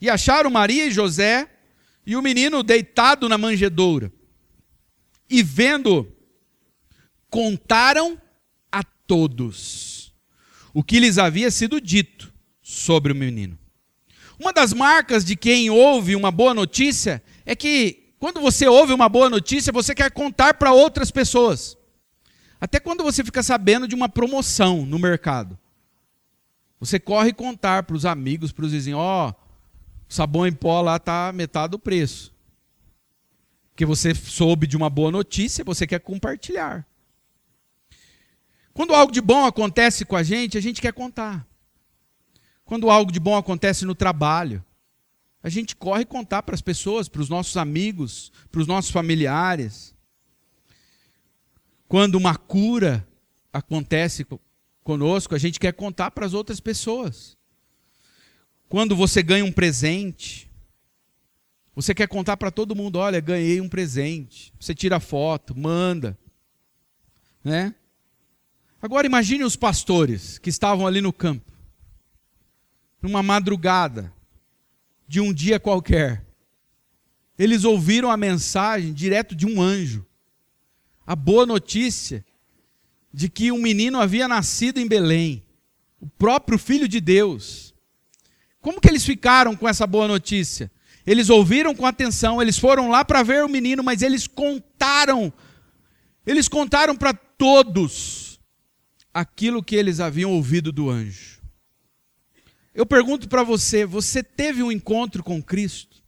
e 0.00 0.10
acharam 0.10 0.50
Maria 0.50 0.86
e 0.86 0.90
José 0.90 1.48
e 2.04 2.16
o 2.16 2.22
menino 2.22 2.64
deitado 2.64 3.28
na 3.28 3.38
manjedoura. 3.38 4.12
E 5.30 5.44
vendo, 5.44 6.12
contaram 7.30 8.20
todos 9.06 10.12
o 10.74 10.82
que 10.82 10.98
lhes 10.98 11.18
havia 11.18 11.52
sido 11.52 11.80
dito 11.80 12.34
sobre 12.60 13.12
o 13.12 13.14
menino. 13.14 13.56
Uma 14.40 14.52
das 14.52 14.72
marcas 14.72 15.24
de 15.24 15.36
quem 15.36 15.70
ouve 15.70 16.16
uma 16.16 16.32
boa 16.32 16.52
notícia 16.52 17.22
é 17.46 17.54
que 17.54 18.01
quando 18.22 18.40
você 18.40 18.68
ouve 18.68 18.92
uma 18.92 19.08
boa 19.08 19.28
notícia, 19.28 19.72
você 19.72 19.96
quer 19.96 20.08
contar 20.08 20.54
para 20.54 20.72
outras 20.72 21.10
pessoas. 21.10 21.76
Até 22.60 22.78
quando 22.78 23.02
você 23.02 23.24
fica 23.24 23.42
sabendo 23.42 23.88
de 23.88 23.96
uma 23.96 24.08
promoção 24.08 24.86
no 24.86 24.96
mercado. 24.96 25.58
Você 26.78 27.00
corre 27.00 27.32
contar 27.32 27.82
para 27.82 27.96
os 27.96 28.06
amigos, 28.06 28.52
para 28.52 28.64
os 28.64 28.70
vizinhos, 28.70 29.00
ó, 29.00 29.30
oh, 29.30 29.34
sabão 30.08 30.46
em 30.46 30.52
pó 30.52 30.80
lá 30.82 30.98
está 30.98 31.32
metade 31.32 31.72
do 31.72 31.80
preço. 31.80 32.32
Porque 33.70 33.84
você 33.84 34.14
soube 34.14 34.68
de 34.68 34.76
uma 34.76 34.88
boa 34.88 35.10
notícia, 35.10 35.64
você 35.64 35.84
quer 35.84 35.98
compartilhar. 35.98 36.86
Quando 38.72 38.94
algo 38.94 39.12
de 39.12 39.20
bom 39.20 39.44
acontece 39.44 40.04
com 40.04 40.14
a 40.14 40.22
gente, 40.22 40.56
a 40.56 40.60
gente 40.60 40.80
quer 40.80 40.92
contar. 40.92 41.44
Quando 42.64 42.88
algo 42.88 43.10
de 43.10 43.18
bom 43.18 43.36
acontece 43.36 43.84
no 43.84 43.96
trabalho, 43.96 44.64
a 45.42 45.48
gente 45.48 45.74
corre 45.74 46.04
contar 46.04 46.42
para 46.42 46.54
as 46.54 46.62
pessoas, 46.62 47.08
para 47.08 47.20
os 47.20 47.28
nossos 47.28 47.56
amigos, 47.56 48.30
para 48.50 48.60
os 48.60 48.66
nossos 48.66 48.90
familiares. 48.90 49.92
Quando 51.88 52.14
uma 52.14 52.36
cura 52.36 53.06
acontece 53.52 54.24
conosco, 54.84 55.34
a 55.34 55.38
gente 55.38 55.58
quer 55.58 55.72
contar 55.72 56.12
para 56.12 56.24
as 56.24 56.32
outras 56.32 56.60
pessoas. 56.60 57.36
Quando 58.68 58.94
você 58.94 59.22
ganha 59.22 59.44
um 59.44 59.52
presente, 59.52 60.48
você 61.74 61.94
quer 61.94 62.06
contar 62.06 62.36
para 62.36 62.50
todo 62.50 62.76
mundo, 62.76 62.96
olha, 62.96 63.20
ganhei 63.20 63.60
um 63.60 63.68
presente. 63.68 64.54
Você 64.60 64.74
tira 64.74 65.00
foto, 65.00 65.58
manda, 65.58 66.16
né? 67.42 67.74
Agora 68.80 69.06
imagine 69.06 69.44
os 69.44 69.56
pastores 69.56 70.38
que 70.38 70.50
estavam 70.50 70.86
ali 70.86 71.00
no 71.00 71.12
campo, 71.12 71.52
numa 73.00 73.22
madrugada 73.22 74.12
de 75.12 75.20
um 75.20 75.30
dia 75.30 75.60
qualquer. 75.60 76.24
Eles 77.38 77.64
ouviram 77.64 78.10
a 78.10 78.16
mensagem 78.16 78.94
direto 78.94 79.36
de 79.36 79.44
um 79.44 79.60
anjo. 79.60 80.06
A 81.06 81.14
boa 81.14 81.44
notícia 81.44 82.24
de 83.12 83.28
que 83.28 83.52
um 83.52 83.58
menino 83.58 84.00
havia 84.00 84.26
nascido 84.26 84.80
em 84.80 84.88
Belém, 84.88 85.44
o 86.00 86.06
próprio 86.06 86.58
filho 86.58 86.88
de 86.88 86.98
Deus. 86.98 87.74
Como 88.58 88.80
que 88.80 88.88
eles 88.88 89.04
ficaram 89.04 89.54
com 89.54 89.68
essa 89.68 89.86
boa 89.86 90.08
notícia? 90.08 90.72
Eles 91.04 91.28
ouviram 91.28 91.74
com 91.74 91.84
atenção, 91.84 92.40
eles 92.40 92.58
foram 92.58 92.88
lá 92.88 93.04
para 93.04 93.22
ver 93.22 93.44
o 93.44 93.50
menino, 93.50 93.84
mas 93.84 94.00
eles 94.00 94.26
contaram, 94.26 95.30
eles 96.26 96.48
contaram 96.48 96.96
para 96.96 97.12
todos 97.12 98.40
aquilo 99.12 99.62
que 99.62 99.76
eles 99.76 100.00
haviam 100.00 100.32
ouvido 100.32 100.72
do 100.72 100.88
anjo. 100.88 101.31
Eu 102.74 102.86
pergunto 102.86 103.28
para 103.28 103.42
você: 103.42 103.84
você 103.84 104.22
teve 104.22 104.62
um 104.62 104.72
encontro 104.72 105.22
com 105.22 105.42
Cristo? 105.42 106.02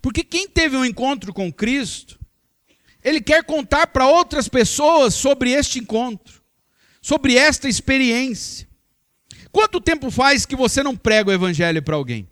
Porque 0.00 0.24
quem 0.24 0.48
teve 0.48 0.76
um 0.76 0.84
encontro 0.84 1.32
com 1.32 1.52
Cristo, 1.52 2.18
ele 3.04 3.20
quer 3.20 3.44
contar 3.44 3.88
para 3.88 4.06
outras 4.06 4.48
pessoas 4.48 5.14
sobre 5.14 5.50
este 5.50 5.78
encontro, 5.78 6.42
sobre 7.02 7.36
esta 7.36 7.68
experiência. 7.68 8.68
Quanto 9.52 9.80
tempo 9.80 10.10
faz 10.10 10.46
que 10.46 10.56
você 10.56 10.82
não 10.82 10.96
prega 10.96 11.30
o 11.30 11.32
evangelho 11.32 11.82
para 11.82 11.96
alguém? 11.96 12.28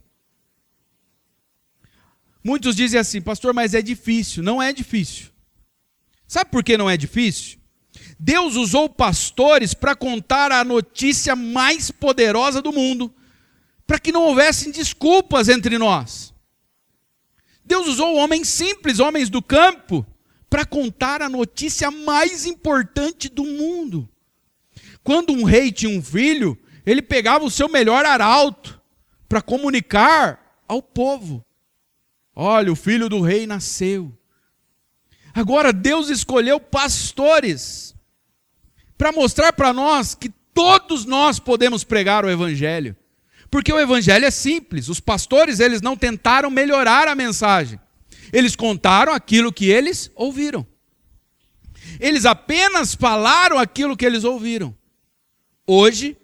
Muitos 2.42 2.76
dizem 2.76 2.98
assim, 2.98 3.20
pastor, 3.20 3.52
mas 3.52 3.74
é 3.74 3.82
difícil. 3.82 4.42
Não 4.42 4.62
é 4.62 4.72
difícil. 4.72 5.26
Sabe 6.26 6.50
por 6.50 6.62
que 6.62 6.78
não 6.78 6.88
é 6.88 6.96
difícil? 6.96 7.58
Deus 8.18 8.54
usou 8.54 8.88
pastores 8.88 9.74
para 9.74 9.94
contar 9.94 10.52
a 10.52 10.64
notícia 10.64 11.34
mais 11.34 11.90
poderosa 11.90 12.62
do 12.62 12.72
mundo, 12.72 13.12
para 13.88 13.98
que 13.98 14.12
não 14.12 14.24
houvessem 14.24 14.70
desculpas 14.70 15.48
entre 15.48 15.78
nós. 15.78 16.34
Deus 17.64 17.88
usou 17.88 18.16
homens 18.16 18.46
simples, 18.46 18.98
homens 18.98 19.30
do 19.30 19.40
campo, 19.40 20.06
para 20.50 20.66
contar 20.66 21.22
a 21.22 21.28
notícia 21.28 21.90
mais 21.90 22.44
importante 22.44 23.30
do 23.30 23.44
mundo. 23.44 24.06
Quando 25.02 25.32
um 25.32 25.42
rei 25.42 25.72
tinha 25.72 25.98
um 25.98 26.02
filho, 26.02 26.56
ele 26.84 27.00
pegava 27.00 27.46
o 27.46 27.50
seu 27.50 27.66
melhor 27.66 28.04
arauto 28.04 28.78
para 29.26 29.40
comunicar 29.40 30.60
ao 30.68 30.82
povo. 30.82 31.42
Olha, 32.36 32.70
o 32.70 32.76
filho 32.76 33.08
do 33.08 33.22
rei 33.22 33.46
nasceu. 33.46 34.12
Agora 35.32 35.72
Deus 35.72 36.10
escolheu 36.10 36.60
pastores 36.60 37.94
para 38.98 39.12
mostrar 39.12 39.54
para 39.54 39.72
nós 39.72 40.14
que 40.14 40.28
todos 40.52 41.06
nós 41.06 41.38
podemos 41.38 41.84
pregar 41.84 42.26
o 42.26 42.30
evangelho. 42.30 42.94
Porque 43.50 43.72
o 43.72 43.80
evangelho 43.80 44.24
é 44.24 44.30
simples. 44.30 44.88
Os 44.88 45.00
pastores, 45.00 45.60
eles 45.60 45.80
não 45.80 45.96
tentaram 45.96 46.50
melhorar 46.50 47.08
a 47.08 47.14
mensagem. 47.14 47.80
Eles 48.32 48.54
contaram 48.54 49.12
aquilo 49.12 49.52
que 49.52 49.66
eles 49.66 50.10
ouviram. 50.14 50.66
Eles 51.98 52.26
apenas 52.26 52.94
falaram 52.94 53.58
aquilo 53.58 53.96
que 53.96 54.04
eles 54.04 54.24
ouviram. 54.24 54.76
Hoje, 55.66 56.16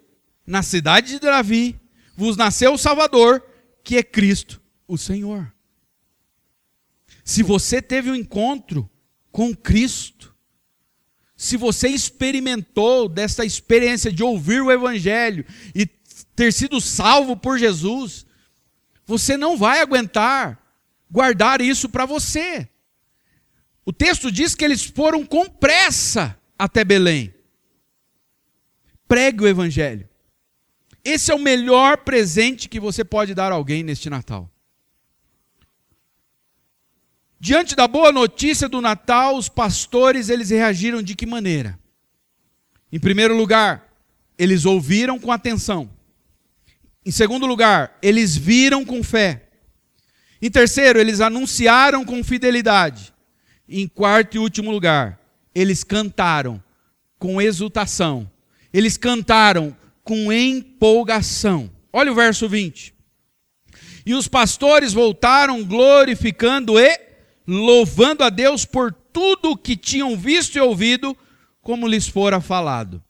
na 0.46 0.62
cidade 0.62 1.12
de 1.12 1.18
Davi, 1.18 1.78
vos 2.16 2.36
nasceu 2.36 2.74
o 2.74 2.78
Salvador, 2.78 3.42
que 3.82 3.96
é 3.96 4.02
Cristo, 4.02 4.60
o 4.86 4.98
Senhor. 4.98 5.52
Se 7.24 7.42
você 7.42 7.80
teve 7.80 8.10
um 8.10 8.14
encontro 8.14 8.88
com 9.32 9.54
Cristo, 9.54 10.34
se 11.36 11.56
você 11.56 11.88
experimentou 11.88 13.08
dessa 13.08 13.44
experiência 13.44 14.12
de 14.12 14.22
ouvir 14.22 14.62
o 14.62 14.70
Evangelho 14.70 15.44
e 15.74 15.86
ter 16.34 16.52
sido 16.52 16.80
salvo 16.80 17.36
por 17.36 17.58
Jesus, 17.58 18.26
você 19.06 19.36
não 19.36 19.56
vai 19.56 19.80
aguentar 19.80 20.60
guardar 21.10 21.60
isso 21.60 21.88
para 21.88 22.04
você. 22.04 22.68
O 23.84 23.92
texto 23.92 24.32
diz 24.32 24.54
que 24.54 24.64
eles 24.64 24.82
foram 24.82 25.24
com 25.24 25.48
pressa 25.48 26.36
até 26.58 26.84
Belém. 26.84 27.32
Pregue 29.06 29.44
o 29.44 29.46
Evangelho. 29.46 30.08
Esse 31.04 31.30
é 31.30 31.34
o 31.34 31.38
melhor 31.38 31.98
presente 31.98 32.68
que 32.68 32.80
você 32.80 33.04
pode 33.04 33.32
dar 33.32 33.52
a 33.52 33.54
alguém 33.54 33.84
neste 33.84 34.10
Natal. 34.10 34.50
Diante 37.38 37.76
da 37.76 37.86
boa 37.86 38.10
notícia 38.10 38.68
do 38.68 38.80
Natal, 38.80 39.36
os 39.36 39.48
pastores 39.48 40.30
eles 40.30 40.50
reagiram 40.50 41.00
de 41.00 41.14
que 41.14 41.26
maneira? 41.26 41.78
Em 42.90 42.98
primeiro 42.98 43.36
lugar, 43.36 43.86
eles 44.36 44.64
ouviram 44.64 45.18
com 45.20 45.30
atenção. 45.30 45.93
Em 47.04 47.10
segundo 47.10 47.46
lugar, 47.46 47.98
eles 48.00 48.36
viram 48.36 48.84
com 48.84 49.02
fé. 49.02 49.48
Em 50.40 50.50
terceiro, 50.50 50.98
eles 50.98 51.20
anunciaram 51.20 52.04
com 52.04 52.24
fidelidade. 52.24 53.12
Em 53.68 53.86
quarto 53.86 54.36
e 54.36 54.38
último 54.38 54.70
lugar, 54.70 55.20
eles 55.54 55.84
cantaram 55.84 56.62
com 57.18 57.40
exultação. 57.40 58.30
Eles 58.72 58.96
cantaram 58.96 59.76
com 60.02 60.32
empolgação. 60.32 61.70
Olha 61.92 62.10
o 62.10 62.14
verso 62.14 62.48
20. 62.48 62.94
E 64.06 64.14
os 64.14 64.28
pastores 64.28 64.92
voltaram 64.92 65.64
glorificando 65.64 66.78
e 66.78 67.00
louvando 67.46 68.24
a 68.24 68.30
Deus 68.30 68.64
por 68.64 68.92
tudo 68.92 69.52
o 69.52 69.56
que 69.56 69.76
tinham 69.76 70.16
visto 70.16 70.56
e 70.56 70.60
ouvido, 70.60 71.16
como 71.62 71.86
lhes 71.86 72.08
fora 72.08 72.40
falado. 72.40 73.02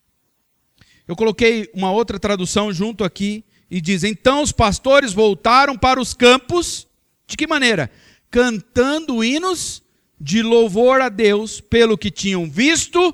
Eu 1.06 1.16
coloquei 1.16 1.70
uma 1.74 1.90
outra 1.90 2.18
tradução 2.18 2.72
junto 2.72 3.04
aqui 3.04 3.44
e 3.74 3.80
diz: 3.80 4.04
Então 4.04 4.40
os 4.40 4.52
pastores 4.52 5.12
voltaram 5.12 5.76
para 5.76 6.00
os 6.00 6.14
campos, 6.14 6.86
de 7.26 7.36
que 7.36 7.44
maneira? 7.44 7.90
Cantando 8.30 9.24
hinos 9.24 9.82
de 10.20 10.42
louvor 10.42 11.00
a 11.00 11.08
Deus 11.08 11.60
pelo 11.60 11.98
que 11.98 12.08
tinham 12.08 12.48
visto 12.48 13.12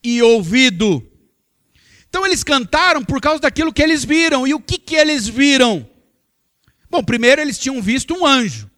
e 0.00 0.22
ouvido. 0.22 1.04
Então 2.08 2.24
eles 2.24 2.44
cantaram 2.44 3.04
por 3.04 3.20
causa 3.20 3.40
daquilo 3.40 3.72
que 3.72 3.82
eles 3.82 4.04
viram. 4.04 4.46
E 4.46 4.54
o 4.54 4.60
que, 4.60 4.78
que 4.78 4.94
eles 4.94 5.26
viram? 5.26 5.84
Bom, 6.88 7.02
primeiro 7.02 7.40
eles 7.40 7.58
tinham 7.58 7.82
visto 7.82 8.14
um 8.14 8.24
anjo. 8.24 8.70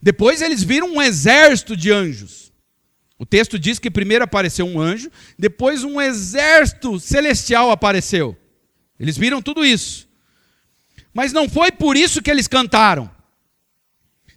Depois 0.00 0.40
eles 0.40 0.62
viram 0.62 0.86
um 0.94 1.02
exército 1.02 1.76
de 1.76 1.90
anjos. 1.90 2.52
O 3.18 3.26
texto 3.26 3.58
diz 3.58 3.80
que 3.80 3.90
primeiro 3.90 4.22
apareceu 4.22 4.64
um 4.64 4.80
anjo, 4.80 5.10
depois 5.36 5.82
um 5.82 6.00
exército 6.00 7.00
celestial 7.00 7.72
apareceu. 7.72 8.36
Eles 9.00 9.18
viram 9.18 9.42
tudo 9.42 9.64
isso. 9.64 10.07
Mas 11.18 11.32
não 11.32 11.48
foi 11.48 11.72
por 11.72 11.96
isso 11.96 12.22
que 12.22 12.30
eles 12.30 12.46
cantaram. 12.46 13.10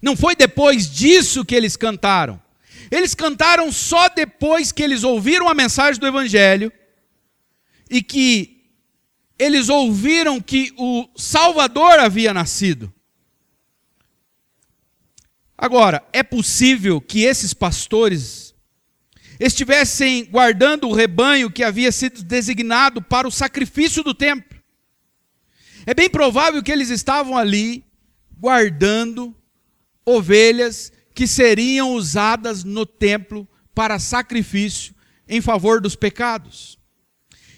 Não 0.01 0.17
foi 0.17 0.35
depois 0.35 0.89
disso 0.89 1.45
que 1.45 1.53
eles 1.53 1.77
cantaram. 1.77 2.41
Eles 2.89 3.13
cantaram 3.13 3.71
só 3.71 4.09
depois 4.09 4.71
que 4.71 4.81
eles 4.81 5.03
ouviram 5.03 5.47
a 5.47 5.53
mensagem 5.53 6.01
do 6.01 6.07
Evangelho 6.07 6.73
e 7.87 8.01
que 8.01 8.65
eles 9.37 9.69
ouviram 9.69 10.41
que 10.41 10.73
o 10.75 11.07
Salvador 11.15 11.99
havia 11.99 12.33
nascido. 12.33 12.91
Agora, 15.55 16.03
é 16.11 16.23
possível 16.23 16.99
que 16.99 17.21
esses 17.21 17.53
pastores 17.53 18.55
estivessem 19.39 20.25
guardando 20.25 20.87
o 20.89 20.93
rebanho 20.93 21.51
que 21.51 21.63
havia 21.63 21.91
sido 21.91 22.23
designado 22.23 23.03
para 23.03 23.27
o 23.27 23.31
sacrifício 23.31 24.03
do 24.03 24.15
templo. 24.15 24.50
É 25.85 25.93
bem 25.93 26.09
provável 26.09 26.61
que 26.61 26.71
eles 26.71 26.89
estavam 26.89 27.37
ali 27.37 27.83
guardando 28.39 29.35
ovelhas 30.05 30.91
que 31.13 31.27
seriam 31.27 31.93
usadas 31.93 32.63
no 32.63 32.85
templo 32.85 33.47
para 33.73 33.99
sacrifício 33.99 34.93
em 35.27 35.41
favor 35.41 35.79
dos 35.79 35.95
pecados. 35.95 36.77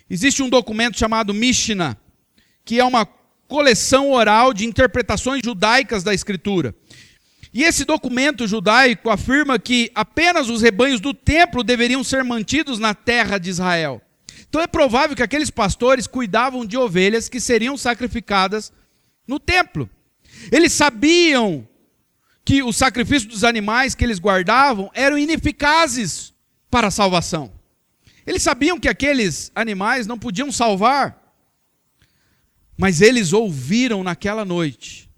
Existe 0.10 0.44
um 0.44 0.50
documento 0.50 0.98
chamado 0.98 1.34
Mishnah, 1.34 1.98
que 2.64 2.80
é 2.80 2.84
uma 2.84 3.06
coleção 3.48 4.12
oral 4.12 4.54
de 4.54 4.66
interpretações 4.66 5.42
judaicas 5.44 6.04
da 6.04 6.14
Escritura. 6.14 6.76
E 7.54 7.64
esse 7.64 7.86
documento 7.86 8.48
judaico 8.48 9.10
afirma 9.10 9.60
que 9.60 9.92
apenas 9.94 10.50
os 10.50 10.62
rebanhos 10.62 11.00
do 11.00 11.14
templo 11.14 11.64
deveriam 11.64 12.04
ser 12.04 12.24
mantidos 12.24 12.80
na 12.80 12.96
terra 12.96 13.38
de 13.38 13.50
Israel. 13.50 14.02
Então 14.54 14.62
é 14.62 14.68
provável 14.68 15.16
que 15.16 15.24
aqueles 15.24 15.50
pastores 15.50 16.06
cuidavam 16.06 16.64
de 16.64 16.78
ovelhas 16.78 17.28
que 17.28 17.40
seriam 17.40 17.76
sacrificadas 17.76 18.72
no 19.28 19.40
templo. 19.40 19.90
Eles 20.52 20.72
sabiam 20.72 21.68
que 22.46 22.62
o 22.62 22.72
sacrifício 22.72 23.28
dos 23.28 23.44
animais 23.44 23.96
que 23.96 24.04
eles 24.04 24.20
guardavam 24.20 24.92
eram 24.94 25.18
ineficazes 25.18 26.36
para 26.70 26.90
a 26.90 26.92
salvação. 26.92 27.52
Eles 28.28 28.44
sabiam 28.44 28.80
que 28.80 28.88
aqueles 28.88 29.52
animais 29.56 30.06
não 30.06 30.20
podiam 30.20 30.52
salvar. 30.52 31.36
Mas 32.78 33.02
eles 33.02 33.34
ouviram 33.34 34.04
naquela 34.04 34.46
noite 34.46 35.10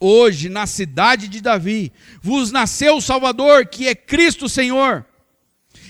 hoje 0.00 0.48
na 0.48 0.66
cidade 0.66 1.28
de 1.28 1.40
Davi 1.40 1.92
vos 2.20 2.50
nasceu 2.50 2.96
o 2.96 3.00
Salvador, 3.00 3.66
que 3.66 3.86
é 3.86 3.94
Cristo 3.94 4.48
Senhor. 4.48 5.06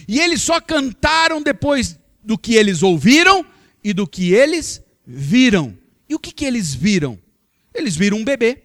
E 0.07 0.21
eles 0.21 0.43
só 0.43 0.61
cantaram 0.61 1.41
depois 1.41 1.99
do 2.23 2.39
que 2.39 2.55
eles 2.55 2.83
ouviram 2.83 3.45
e 3.83 3.93
do 3.93 4.07
que 4.07 4.33
eles 4.33 4.83
viram. 5.07 5.77
E 6.09 6.15
o 6.15 6.19
que, 6.19 6.33
que 6.33 6.45
eles 6.45 6.75
viram? 6.75 7.19
Eles 7.75 7.97
viram 7.97 8.19
um 8.19 8.25
bebê 8.25 8.63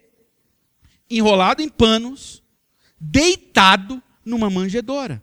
enrolado 1.08 1.62
em 1.62 1.68
panos, 1.68 2.42
deitado 3.00 4.02
numa 4.24 4.50
manjedoura. 4.50 5.22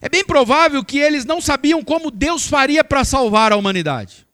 É 0.00 0.08
bem 0.08 0.24
provável 0.24 0.84
que 0.84 0.98
eles 0.98 1.24
não 1.24 1.40
sabiam 1.40 1.82
como 1.82 2.10
Deus 2.10 2.46
faria 2.46 2.84
para 2.84 3.04
salvar 3.04 3.52
a 3.52 3.56
humanidade. 3.56 4.26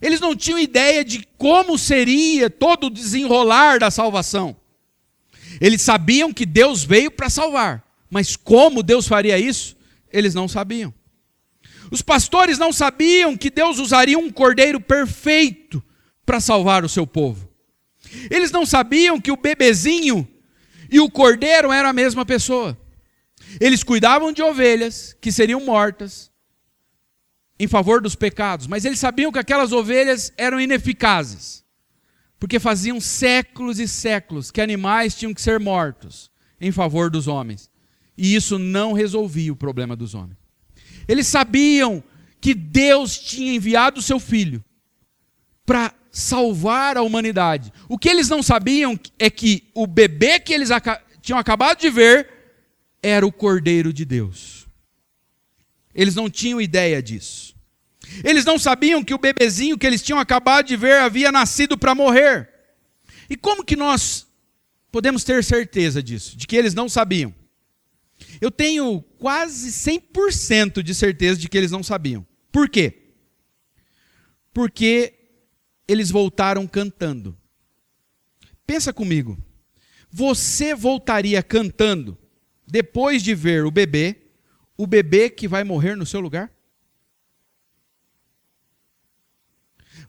Eles 0.00 0.20
não 0.20 0.36
tinham 0.36 0.58
ideia 0.58 1.04
de 1.04 1.26
como 1.38 1.78
seria 1.78 2.50
todo 2.50 2.88
o 2.88 2.90
desenrolar 2.90 3.78
da 3.78 3.90
salvação. 3.90 4.54
Eles 5.60 5.80
sabiam 5.82 6.32
que 6.32 6.44
Deus 6.44 6.84
veio 6.84 7.10
para 7.10 7.30
salvar, 7.30 7.82
mas 8.10 8.36
como 8.36 8.82
Deus 8.82 9.08
faria 9.08 9.38
isso, 9.38 9.76
eles 10.12 10.34
não 10.34 10.46
sabiam. 10.46 10.92
Os 11.90 12.02
pastores 12.02 12.58
não 12.58 12.72
sabiam 12.72 13.36
que 13.36 13.50
Deus 13.50 13.78
usaria 13.78 14.18
um 14.18 14.30
cordeiro 14.30 14.80
perfeito 14.80 15.82
para 16.24 16.40
salvar 16.40 16.84
o 16.84 16.88
seu 16.88 17.06
povo. 17.06 17.48
Eles 18.30 18.50
não 18.50 18.64
sabiam 18.64 19.20
que 19.20 19.32
o 19.32 19.36
bebezinho 19.36 20.26
e 20.90 21.00
o 21.00 21.10
cordeiro 21.10 21.72
eram 21.72 21.88
a 21.88 21.92
mesma 21.92 22.24
pessoa. 22.24 22.78
Eles 23.60 23.82
cuidavam 23.82 24.32
de 24.32 24.42
ovelhas 24.42 25.16
que 25.20 25.30
seriam 25.30 25.60
mortas 25.60 26.30
em 27.58 27.68
favor 27.68 28.00
dos 28.00 28.14
pecados, 28.14 28.66
mas 28.66 28.84
eles 28.84 28.98
sabiam 28.98 29.30
que 29.30 29.38
aquelas 29.38 29.72
ovelhas 29.72 30.32
eram 30.36 30.60
ineficazes, 30.60 31.64
porque 32.38 32.58
faziam 32.58 33.00
séculos 33.00 33.78
e 33.78 33.86
séculos 33.86 34.50
que 34.50 34.60
animais 34.60 35.14
tinham 35.14 35.32
que 35.32 35.40
ser 35.40 35.60
mortos 35.60 36.30
em 36.60 36.72
favor 36.72 37.10
dos 37.10 37.28
homens, 37.28 37.70
e 38.16 38.34
isso 38.34 38.58
não 38.58 38.92
resolvia 38.92 39.52
o 39.52 39.56
problema 39.56 39.94
dos 39.94 40.14
homens. 40.14 40.43
Eles 41.06 41.26
sabiam 41.26 42.02
que 42.40 42.54
Deus 42.54 43.18
tinha 43.18 43.54
enviado 43.54 44.00
o 44.00 44.02
seu 44.02 44.20
filho 44.20 44.64
para 45.64 45.94
salvar 46.10 46.96
a 46.96 47.02
humanidade. 47.02 47.72
O 47.88 47.98
que 47.98 48.08
eles 48.08 48.28
não 48.28 48.42
sabiam 48.42 48.98
é 49.18 49.28
que 49.30 49.64
o 49.74 49.86
bebê 49.86 50.38
que 50.38 50.52
eles 50.52 50.68
tinham 51.20 51.38
acabado 51.38 51.80
de 51.80 51.90
ver 51.90 52.28
era 53.02 53.26
o 53.26 53.32
Cordeiro 53.32 53.92
de 53.92 54.04
Deus. 54.04 54.66
Eles 55.94 56.14
não 56.14 56.28
tinham 56.28 56.60
ideia 56.60 57.02
disso. 57.02 57.54
Eles 58.22 58.44
não 58.44 58.58
sabiam 58.58 59.02
que 59.02 59.14
o 59.14 59.18
bebezinho 59.18 59.78
que 59.78 59.86
eles 59.86 60.02
tinham 60.02 60.18
acabado 60.18 60.66
de 60.66 60.76
ver 60.76 60.98
havia 60.98 61.32
nascido 61.32 61.76
para 61.76 61.94
morrer. 61.94 62.48
E 63.28 63.36
como 63.36 63.64
que 63.64 63.76
nós 63.76 64.26
podemos 64.92 65.24
ter 65.24 65.42
certeza 65.42 66.02
disso? 66.02 66.36
De 66.36 66.46
que 66.46 66.56
eles 66.56 66.74
não 66.74 66.88
sabiam? 66.88 67.34
Eu 68.44 68.50
tenho 68.50 69.00
quase 69.18 69.70
100% 69.70 70.82
de 70.82 70.94
certeza 70.94 71.40
de 71.40 71.48
que 71.48 71.56
eles 71.56 71.70
não 71.70 71.82
sabiam. 71.82 72.26
Por 72.52 72.68
quê? 72.68 73.14
Porque 74.52 75.14
eles 75.88 76.10
voltaram 76.10 76.66
cantando. 76.66 77.34
Pensa 78.66 78.92
comigo. 78.92 79.42
Você 80.10 80.74
voltaria 80.74 81.42
cantando 81.42 82.18
depois 82.66 83.22
de 83.22 83.34
ver 83.34 83.64
o 83.64 83.70
bebê, 83.70 84.14
o 84.76 84.86
bebê 84.86 85.30
que 85.30 85.48
vai 85.48 85.64
morrer 85.64 85.96
no 85.96 86.04
seu 86.04 86.20
lugar? 86.20 86.52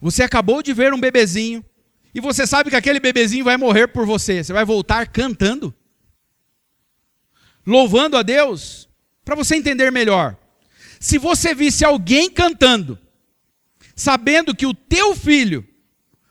Você 0.02 0.24
acabou 0.24 0.62
de 0.62 0.74
ver 0.74 0.94
um 0.94 1.00
bebezinho 1.00 1.64
e 2.14 2.20
você 2.20 2.46
sabe 2.46 2.70
que 2.70 2.76
aquele 2.76 3.00
bebezinho 3.00 3.46
vai 3.46 3.56
morrer 3.56 3.88
por 3.88 4.06
você. 4.06 4.44
Você 4.44 4.52
vai 4.52 4.66
voltar 4.66 5.08
cantando? 5.08 5.74
Louvando 7.66 8.18
a 8.18 8.24
Deus? 8.24 8.88
Para 9.24 9.36
você 9.36 9.55
entender 9.55 9.91
melhor. 9.91 10.38
Se 10.99 11.18
você 11.18 11.53
visse 11.53 11.84
alguém 11.84 12.30
cantando 12.30 12.99
sabendo 13.95 14.53
que 14.53 14.66
o 14.66 14.74
teu 14.74 15.16
filho 15.16 15.66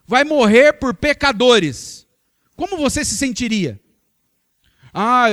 vai 0.07 0.23
morrer 0.23 0.75
por 0.75 0.95
pecadores, 0.95 2.07
como 2.55 2.77
você 2.77 3.05
se 3.05 3.17
sentiria? 3.17 3.81
Ah, 4.93 5.31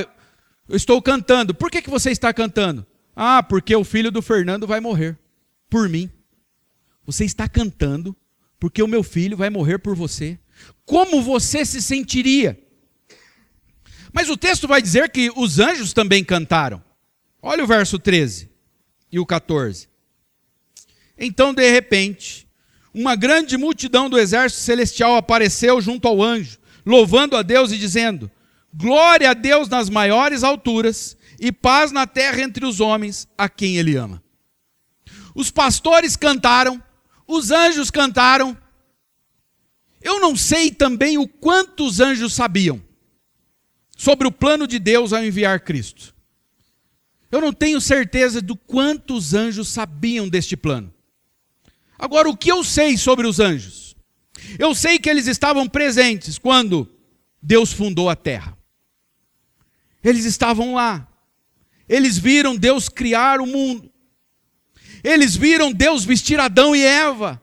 eu 0.68 0.76
estou 0.76 1.02
cantando. 1.02 1.54
Por 1.54 1.70
que, 1.70 1.82
que 1.82 1.90
você 1.90 2.10
está 2.10 2.34
cantando? 2.34 2.88
Ah, 3.16 3.44
porque 3.44 3.76
o 3.76 3.84
filho 3.84 4.10
do 4.10 4.22
Fernando 4.22 4.66
vai 4.66 4.80
morrer 4.80 5.20
por 5.70 5.90
mim. 5.90 6.10
Você 7.06 7.26
está 7.26 7.48
cantando 7.50 8.16
porque 8.60 8.82
o 8.82 8.88
meu 8.88 9.04
filho 9.04 9.36
vai 9.36 9.50
morrer 9.50 9.80
por 9.80 9.96
você. 9.96 10.40
Como 10.86 11.22
você 11.22 11.66
se 11.66 11.82
sentiria? 11.82 12.58
Mas 14.14 14.30
o 14.30 14.38
texto 14.38 14.68
vai 14.68 14.82
dizer 14.82 15.10
que 15.10 15.32
os 15.36 15.60
anjos 15.60 15.94
também 15.94 16.24
cantaram. 16.24 16.84
Olha 17.42 17.64
o 17.64 17.68
verso 17.68 17.98
13 17.98 18.50
e 19.12 19.20
o 19.20 19.26
14. 19.26 19.90
Então, 21.18 21.54
de 21.54 21.70
repente, 21.70 22.48
uma 22.94 23.16
grande 23.16 23.58
multidão 23.58 24.10
do 24.10 24.20
exército 24.20 24.62
celestial 24.62 25.16
apareceu 25.16 25.80
junto 25.80 26.08
ao 26.08 26.22
anjo, 26.22 26.60
louvando 26.86 27.38
a 27.38 27.42
Deus 27.42 27.72
e 27.72 27.78
dizendo: 27.78 28.30
Glória 28.74 29.30
a 29.30 29.34
Deus 29.34 29.70
nas 29.70 29.90
maiores 29.90 30.44
alturas 30.44 31.18
e 31.40 31.52
paz 31.52 31.92
na 31.92 32.06
terra 32.06 32.42
entre 32.42 32.66
os 32.66 32.80
homens 32.80 33.28
a 33.38 33.48
quem 33.48 33.78
ele 33.78 33.96
ama. 33.96 34.22
Os 35.34 35.50
pastores 35.50 36.16
cantaram, 36.16 36.82
os 37.26 37.50
anjos 37.52 37.90
cantaram. 37.90 38.58
Eu 40.02 40.20
não 40.20 40.36
sei 40.36 40.72
também 40.72 41.18
o 41.18 41.28
quanto 41.28 41.86
os 41.86 42.00
anjos 42.00 42.34
sabiam 42.34 42.82
sobre 44.02 44.28
o 44.28 44.32
plano 44.32 44.66
de 44.66 44.80
Deus 44.80 45.14
ao 45.14 45.24
enviar 45.24 45.60
Cristo. 45.60 46.16
Eu 47.32 47.40
não 47.40 47.54
tenho 47.54 47.80
certeza 47.80 48.42
do 48.42 48.56
quanto 48.56 49.14
os 49.14 49.36
anjos 49.36 49.68
sabiam 49.68 50.28
deste 50.28 50.58
plano. 50.58 50.92
Agora, 52.00 52.28
o 52.28 52.36
que 52.36 52.52
eu 52.52 52.64
sei 52.64 52.98
sobre 52.98 53.28
os 53.28 53.40
anjos? 53.40 53.96
Eu 54.58 54.74
sei 54.74 54.98
que 54.98 55.08
eles 55.08 55.28
estavam 55.28 55.70
presentes 55.70 56.40
quando 56.40 56.92
Deus 57.40 57.72
fundou 57.72 58.10
a 58.10 58.16
terra. 58.16 58.58
Eles 60.04 60.26
estavam 60.26 60.74
lá. 60.74 61.08
Eles 61.88 62.18
viram 62.18 62.56
Deus 62.56 62.90
criar 62.90 63.40
o 63.40 63.46
mundo. 63.46 63.92
Eles 65.04 65.36
viram 65.36 65.72
Deus 65.72 66.04
vestir 66.04 66.40
Adão 66.40 66.76
e 66.76 66.84
Eva 66.84 67.40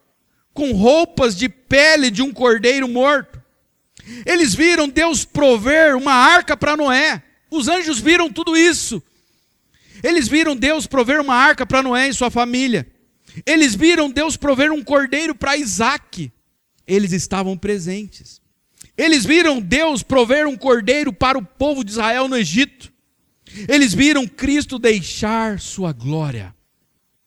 com 0.52 0.72
roupas 0.72 1.36
de 1.36 1.48
pele 1.48 2.10
de 2.10 2.20
um 2.20 2.32
cordeiro 2.32 2.88
morto. 2.88 3.40
Eles 4.24 4.54
viram 4.54 4.88
Deus 4.88 5.24
prover 5.24 5.96
uma 5.96 6.12
arca 6.12 6.56
para 6.56 6.76
Noé. 6.76 7.22
Os 7.50 7.68
anjos 7.68 7.98
viram 7.98 8.30
tudo 8.30 8.56
isso. 8.56 9.02
Eles 10.02 10.28
viram 10.28 10.56
Deus 10.56 10.86
prover 10.86 11.20
uma 11.20 11.34
arca 11.34 11.66
para 11.66 11.82
Noé 11.82 12.08
e 12.08 12.14
sua 12.14 12.30
família. 12.30 12.86
Eles 13.44 13.74
viram 13.74 14.10
Deus 14.10 14.36
prover 14.36 14.72
um 14.72 14.82
cordeiro 14.82 15.34
para 15.34 15.56
Isaac. 15.56 16.32
Eles 16.86 17.12
estavam 17.12 17.56
presentes. 17.56 18.40
Eles 18.96 19.24
viram 19.24 19.60
Deus 19.60 20.02
prover 20.02 20.46
um 20.46 20.56
cordeiro 20.56 21.12
para 21.12 21.38
o 21.38 21.44
povo 21.44 21.84
de 21.84 21.92
Israel 21.92 22.28
no 22.28 22.36
Egito. 22.36 22.92
Eles 23.68 23.94
viram 23.94 24.26
Cristo 24.26 24.78
deixar 24.78 25.60
sua 25.60 25.92
glória. 25.92 26.54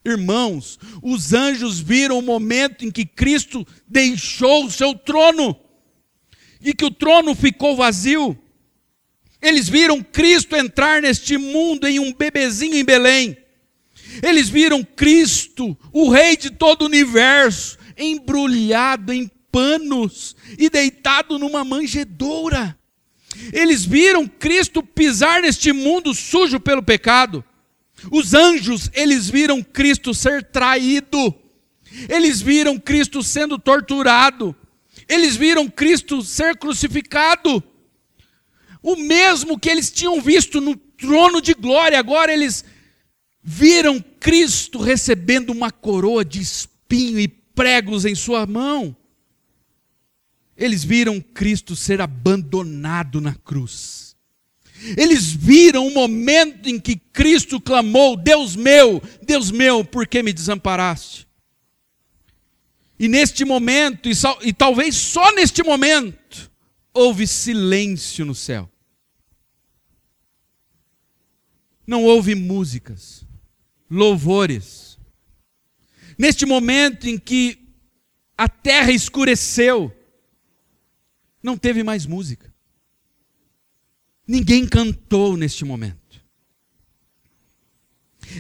Irmãos, 0.04 0.80
os 1.02 1.32
anjos 1.32 1.80
viram 1.80 2.18
o 2.18 2.24
momento 2.24 2.86
em 2.86 2.92
que 2.92 3.06
Cristo 3.06 3.66
deixou 3.88 4.66
o 4.66 4.72
seu 4.72 4.96
trono 4.96 5.56
e 6.64 6.74
que 6.74 6.86
o 6.86 6.92
trono 6.92 7.36
ficou 7.36 7.76
vazio. 7.76 8.38
Eles 9.42 9.68
viram 9.68 10.02
Cristo 10.02 10.56
entrar 10.56 11.02
neste 11.02 11.38
mundo 11.38 11.88
em 11.88 12.00
um 12.00 12.14
bebezinho 12.14 12.76
em 12.76 12.84
Belém. 12.84 13.38
Eles 14.22 14.50
viram 14.50 14.84
Cristo, 14.84 15.78
o 15.92 16.10
Rei 16.10 16.38
de 16.38 16.52
todo 16.52 16.84
o 16.84 16.86
universo, 16.86 17.78
embrulhado 17.98 19.12
em 19.12 19.30
panos 19.52 20.36
e 20.58 20.70
deitado 20.70 21.40
numa 21.40 21.64
manjedoura. 21.64 22.78
Eles 23.52 23.86
viram 23.86 24.28
Cristo 24.28 24.84
pisar 24.84 25.42
neste 25.42 25.72
mundo 25.72 26.14
sujo 26.14 26.60
pelo 26.60 26.84
pecado. 26.84 27.44
Os 28.12 28.34
anjos, 28.34 28.90
eles 28.94 29.30
viram 29.30 29.62
Cristo 29.62 30.14
ser 30.14 30.44
traído. 30.44 31.34
Eles 32.10 32.42
viram 32.42 32.80
Cristo 32.80 33.22
sendo 33.22 33.58
torturado. 33.58 34.56
Eles 35.12 35.36
viram 35.36 35.68
Cristo 35.68 36.24
ser 36.24 36.56
crucificado. 36.56 37.62
O 38.82 38.96
mesmo 38.96 39.60
que 39.60 39.70
eles 39.70 39.92
tinham 39.92 40.22
visto 40.22 40.62
no 40.62 40.74
trono 40.74 41.42
de 41.42 41.54
glória, 41.54 42.00
agora 42.00 42.32
eles 42.32 42.64
viram 43.44 44.00
Cristo 44.22 44.80
recebendo 44.80 45.50
uma 45.50 45.70
coroa 45.70 46.24
de 46.24 46.40
espinho 46.40 47.20
e 47.20 47.28
pregos 47.28 48.06
em 48.06 48.16
sua 48.16 48.46
mão. 48.46 48.96
Eles 50.56 50.82
viram 50.82 51.20
Cristo 51.20 51.76
ser 51.76 52.00
abandonado 52.00 53.20
na 53.20 53.36
cruz. 53.36 54.16
Eles 54.96 55.30
viram 55.34 55.88
o 55.88 55.94
momento 55.94 56.70
em 56.70 56.80
que 56.80 56.96
Cristo 56.96 57.60
clamou: 57.60 58.16
Deus 58.16 58.56
meu, 58.56 59.04
Deus 59.22 59.52
meu, 59.52 59.84
por 59.84 60.08
que 60.08 60.24
me 60.24 60.32
desamparaste? 60.32 61.28
E 63.02 63.08
neste 63.08 63.44
momento, 63.44 64.08
e, 64.08 64.14
só, 64.14 64.38
e 64.44 64.54
talvez 64.54 64.96
só 64.96 65.34
neste 65.34 65.64
momento, 65.64 66.52
houve 66.94 67.26
silêncio 67.26 68.24
no 68.24 68.36
céu. 68.36 68.72
Não 71.88 72.04
houve 72.04 72.36
músicas, 72.36 73.26
louvores. 73.90 75.00
Neste 76.16 76.46
momento 76.46 77.08
em 77.08 77.18
que 77.18 77.74
a 78.38 78.48
terra 78.48 78.92
escureceu, 78.92 79.92
não 81.42 81.58
teve 81.58 81.82
mais 81.82 82.06
música. 82.06 82.54
Ninguém 84.28 84.68
cantou 84.68 85.36
neste 85.36 85.66
momento. 85.66 86.01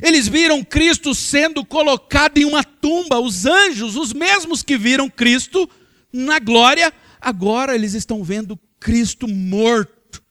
Eles 0.02 0.28
viram 0.28 0.64
Cristo 0.64 1.14
sendo 1.16 1.66
colocado 1.66 2.38
em 2.38 2.46
uma 2.46 2.64
tumba. 2.64 3.20
Os 3.20 3.46
anjos, 3.46 3.96
os 3.96 4.14
mesmos 4.14 4.64
que 4.64 4.78
viram 4.78 5.10
Cristo 5.10 5.70
na 6.14 6.40
glória, 6.40 6.94
agora 7.20 7.76
eles 7.76 7.94
estão 7.94 8.24
vendo 8.24 8.60
Cristo 8.80 9.28
morto 9.28 10.24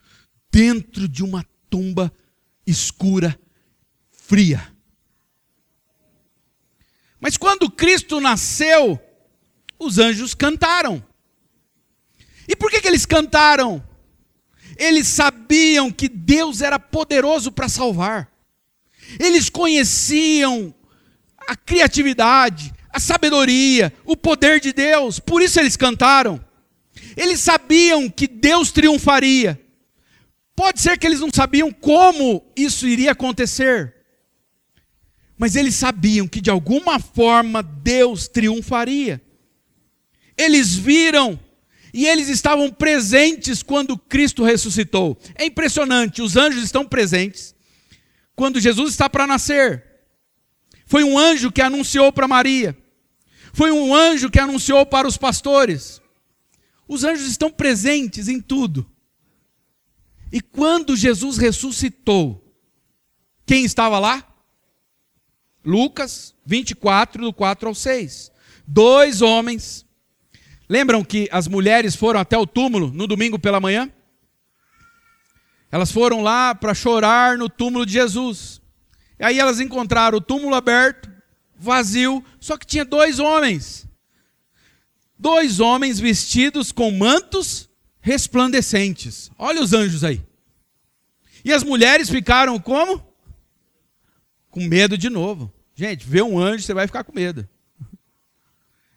dentro 0.51 1.09
de 1.09 1.23
uma 1.23 1.45
tumba 1.69 2.13
escura, 2.67 3.39
fria. 4.11 4.73
Mas 7.21 7.37
quando 7.37 7.71
Cristo 7.71 8.21
nasceu, 8.21 8.99
os 9.79 9.99
anjos 9.99 10.35
cantaram. 10.35 11.05
E 12.49 12.57
por 12.57 12.71
que, 12.71 12.81
que 12.81 12.89
eles 12.89 13.07
cantaram? 13.07 13.85
Eles 14.77 15.07
sabiam 15.09 15.91
que 15.93 16.09
Deus 16.09 16.63
era 16.63 16.79
poderoso 16.79 17.53
para 17.53 17.69
salvar. 17.69 18.31
Eles 19.19 19.49
conheciam 19.49 20.75
a 21.47 21.57
criatividade, 21.57 22.73
a 22.93 23.01
sabedoria, 23.01 23.93
o 24.05 24.17
poder 24.17 24.61
de 24.61 24.73
Deus, 24.73 25.19
por 25.19 25.43
isso 25.43 25.59
eles 25.59 25.77
cantaram. 25.77 26.45
Eles 27.17 27.41
sabiam 27.41 28.09
que 28.09 28.27
Deus 28.27 28.71
triunfaria. 28.71 29.61
Pode 30.55 30.81
ser 30.81 30.99
que 30.99 31.07
eles 31.07 31.21
não 31.21 31.31
sabiam 31.33 31.73
como 31.73 32.45
isso 32.55 32.87
iria 32.87 33.13
acontecer, 33.13 33.95
mas 35.39 35.57
eles 35.57 35.75
sabiam 35.75 36.29
que 36.29 36.41
de 36.41 36.51
alguma 36.51 36.99
forma 37.01 37.63
Deus 37.63 38.29
triunfaria. 38.29 39.23
Eles 40.37 40.75
viram 40.75 41.39
e 41.93 42.07
eles 42.07 42.29
estavam 42.29 42.71
presentes 42.71 43.63
quando 43.63 43.97
Cristo 43.97 44.45
ressuscitou. 44.45 45.19
É 45.35 45.47
impressionante, 45.47 46.23
os 46.23 46.37
anjos 46.37 46.63
estão 46.63 46.85
presentes 46.85 47.55
quando 48.41 48.59
Jesus 48.59 48.93
está 48.93 49.07
para 49.07 49.27
nascer. 49.27 49.85
Foi 50.87 51.05
um 51.05 51.19
anjo 51.19 51.53
que 51.53 51.61
anunciou 51.61 52.11
para 52.11 52.27
Maria. 52.27 52.75
Foi 53.53 53.71
um 53.71 53.95
anjo 53.95 54.31
que 54.31 54.41
anunciou 54.41 54.87
para 54.87 55.07
os 55.07 55.19
pastores. 55.19 56.01
Os 56.89 57.05
anjos 57.05 57.27
estão 57.27 57.51
presentes 57.51 58.29
em 58.29 58.41
tudo. 58.41 58.91
E 60.33 60.41
quando 60.41 60.97
Jesus 60.97 61.37
ressuscitou, 61.37 62.43
quem 63.45 63.63
estava 63.67 63.99
lá? 63.99 64.27
Lucas 65.63 66.35
24, 66.47 67.23
do 67.23 67.35
4 67.35 67.69
ao 67.69 67.75
6. 67.75 68.33
Dois 68.67 69.21
homens. 69.21 69.85
Lembram 70.67 71.05
que 71.05 71.29
as 71.31 71.47
mulheres 71.47 71.95
foram 71.95 72.19
até 72.19 72.39
o 72.39 72.47
túmulo 72.47 72.91
no 72.91 73.07
domingo 73.07 73.39
pela 73.39 73.61
manhã? 73.61 73.93
Elas 75.71 75.93
foram 75.93 76.21
lá 76.21 76.55
para 76.55 76.75
chorar 76.75 77.39
no 77.39 77.49
túmulo 77.49 77.87
de 77.87 77.93
Jesus. 77.93 78.61
E 79.19 79.25
aí 79.25 79.39
elas 79.39 79.61
encontraram 79.61 80.19
o 80.19 80.21
túmulo 80.21 80.55
aberto, 80.55 81.11
vazio, 81.57 82.25
só 82.41 82.57
que 82.57 82.67
tinha 82.67 82.85
dois 82.85 83.19
homens. 83.19 83.87
Dois 85.19 85.61
homens 85.61 86.01
vestidos 86.01 86.73
com 86.73 86.91
mantos 86.91 87.69
resplandecentes. 88.01 89.31
Olha 89.39 89.63
os 89.63 89.73
anjos 89.73 90.03
aí. 90.03 90.25
E 91.45 91.53
as 91.53 91.63
mulheres 91.63 92.09
ficaram 92.09 92.59
como? 92.59 93.07
Com 94.51 94.65
medo 94.65 94.97
de 94.97 95.09
novo. 95.09 95.53
Gente, 95.75 96.07
vê 96.07 96.23
um 96.23 96.39
anjo, 96.39 96.65
você 96.65 96.75
vai 96.75 96.87
ficar 96.87 97.05
com 97.05 97.13
medo. 97.13 97.49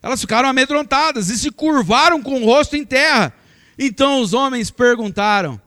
Elas 0.01 0.19
ficaram 0.19 0.49
amedrontadas 0.49 1.29
e 1.29 1.37
se 1.37 1.49
curvaram 1.49 2.21
com 2.21 2.41
o 2.41 2.45
rosto 2.45 2.75
em 2.75 2.83
terra. 2.83 3.33
Então 3.77 4.19
os 4.19 4.33
homens 4.33 4.69
perguntaram: 4.69 5.61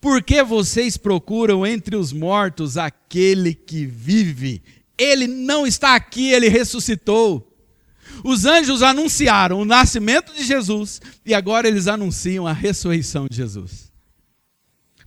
Por 0.00 0.22
que 0.22 0.42
vocês 0.42 0.96
procuram 0.96 1.66
entre 1.66 1.96
os 1.96 2.12
mortos 2.12 2.76
aquele 2.76 3.54
que 3.54 3.84
vive? 3.84 4.62
Ele 4.96 5.26
não 5.26 5.66
está 5.66 5.94
aqui, 5.94 6.30
ele 6.30 6.48
ressuscitou. 6.48 7.44
Os 8.24 8.44
anjos 8.44 8.82
anunciaram 8.82 9.60
o 9.60 9.64
nascimento 9.64 10.32
de 10.32 10.44
Jesus 10.44 11.00
e 11.24 11.34
agora 11.34 11.68
eles 11.68 11.86
anunciam 11.86 12.46
a 12.46 12.52
ressurreição 12.52 13.26
de 13.28 13.36
Jesus. 13.36 13.92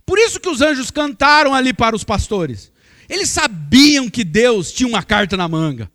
Por 0.04 0.18
isso 0.18 0.40
que 0.40 0.48
os 0.48 0.60
anjos 0.60 0.90
cantaram 0.90 1.54
ali 1.54 1.72
para 1.72 1.96
os 1.96 2.04
pastores. 2.04 2.72
Eles 3.08 3.30
sabiam 3.30 4.08
que 4.08 4.24
Deus 4.24 4.72
tinha 4.72 4.88
uma 4.88 5.02
carta 5.02 5.36
na 5.36 5.48
manga. 5.48 5.90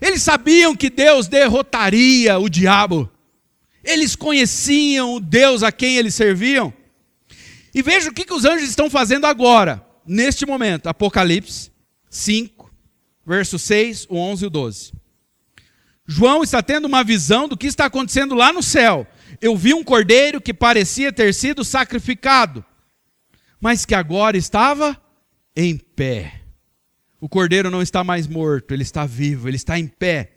Eles 0.00 0.22
sabiam 0.22 0.76
que 0.76 0.90
Deus 0.90 1.26
derrotaria 1.26 2.38
o 2.38 2.48
diabo. 2.48 3.10
Eles 3.82 4.14
conheciam 4.14 5.14
o 5.14 5.20
Deus 5.20 5.62
a 5.62 5.72
quem 5.72 5.96
eles 5.96 6.14
serviam. 6.14 6.72
E 7.74 7.82
veja 7.82 8.10
o 8.10 8.14
que, 8.14 8.24
que 8.24 8.34
os 8.34 8.44
anjos 8.44 8.68
estão 8.68 8.90
fazendo 8.90 9.26
agora, 9.26 9.84
neste 10.06 10.44
momento. 10.44 10.88
Apocalipse 10.88 11.70
5, 12.10 12.70
verso 13.26 13.58
6, 13.58 14.06
o 14.08 14.16
11 14.16 14.44
e 14.44 14.46
o 14.46 14.50
12. 14.50 14.92
João 16.06 16.42
está 16.42 16.62
tendo 16.62 16.86
uma 16.86 17.02
visão 17.02 17.48
do 17.48 17.56
que 17.56 17.66
está 17.66 17.86
acontecendo 17.86 18.34
lá 18.34 18.52
no 18.52 18.62
céu. 18.62 19.06
Eu 19.40 19.56
vi 19.56 19.72
um 19.72 19.82
cordeiro 19.82 20.40
que 20.40 20.52
parecia 20.52 21.12
ter 21.12 21.32
sido 21.32 21.64
sacrificado, 21.64 22.64
mas 23.60 23.86
que 23.86 23.94
agora 23.94 24.36
estava 24.36 25.00
em 25.56 25.76
pé. 25.76 26.42
O 27.20 27.28
cordeiro 27.28 27.70
não 27.70 27.80
está 27.80 28.02
mais 28.02 28.26
morto, 28.26 28.72
ele 28.72 28.82
está 28.82 29.06
vivo, 29.06 29.48
ele 29.48 29.56
está 29.56 29.78
em 29.78 29.86
pé. 29.86 30.32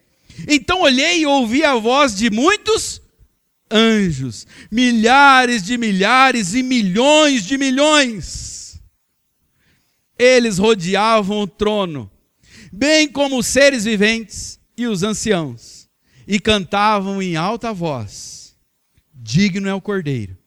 Então 0.47 0.81
olhei 0.81 1.21
e 1.21 1.25
ouvi 1.25 1.63
a 1.63 1.75
voz 1.75 2.15
de 2.15 2.29
muitos 2.29 3.01
anjos, 3.71 4.45
milhares 4.71 5.63
de 5.63 5.77
milhares 5.77 6.53
e 6.53 6.61
milhões 6.61 7.43
de 7.43 7.57
milhões. 7.57 8.81
Eles 10.17 10.57
rodeavam 10.57 11.41
o 11.41 11.47
trono, 11.47 12.09
bem 12.71 13.07
como 13.07 13.37
os 13.37 13.47
seres 13.47 13.83
viventes 13.83 14.59
e 14.77 14.87
os 14.87 15.03
anciãos, 15.03 15.89
e 16.27 16.39
cantavam 16.39 17.21
em 17.21 17.35
alta 17.35 17.73
voz: 17.73 18.55
Digno 19.13 19.67
é 19.67 19.73
o 19.73 19.81
cordeiro, 19.81 20.37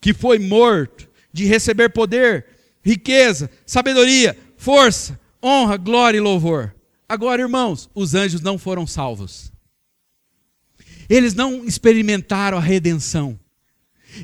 que 0.00 0.14
foi 0.14 0.38
morto 0.38 1.08
de 1.32 1.44
receber 1.44 1.88
poder, 1.90 2.46
riqueza, 2.84 3.50
sabedoria, 3.66 4.36
força, 4.56 5.18
honra, 5.42 5.76
glória 5.76 6.18
e 6.18 6.20
louvor. 6.20 6.74
Agora, 7.08 7.42
irmãos, 7.42 7.90
os 7.94 8.14
anjos 8.14 8.40
não 8.40 8.56
foram 8.56 8.86
salvos. 8.86 9.53
Eles 11.08 11.34
não 11.34 11.64
experimentaram 11.64 12.58
a 12.58 12.60
redenção. 12.60 13.38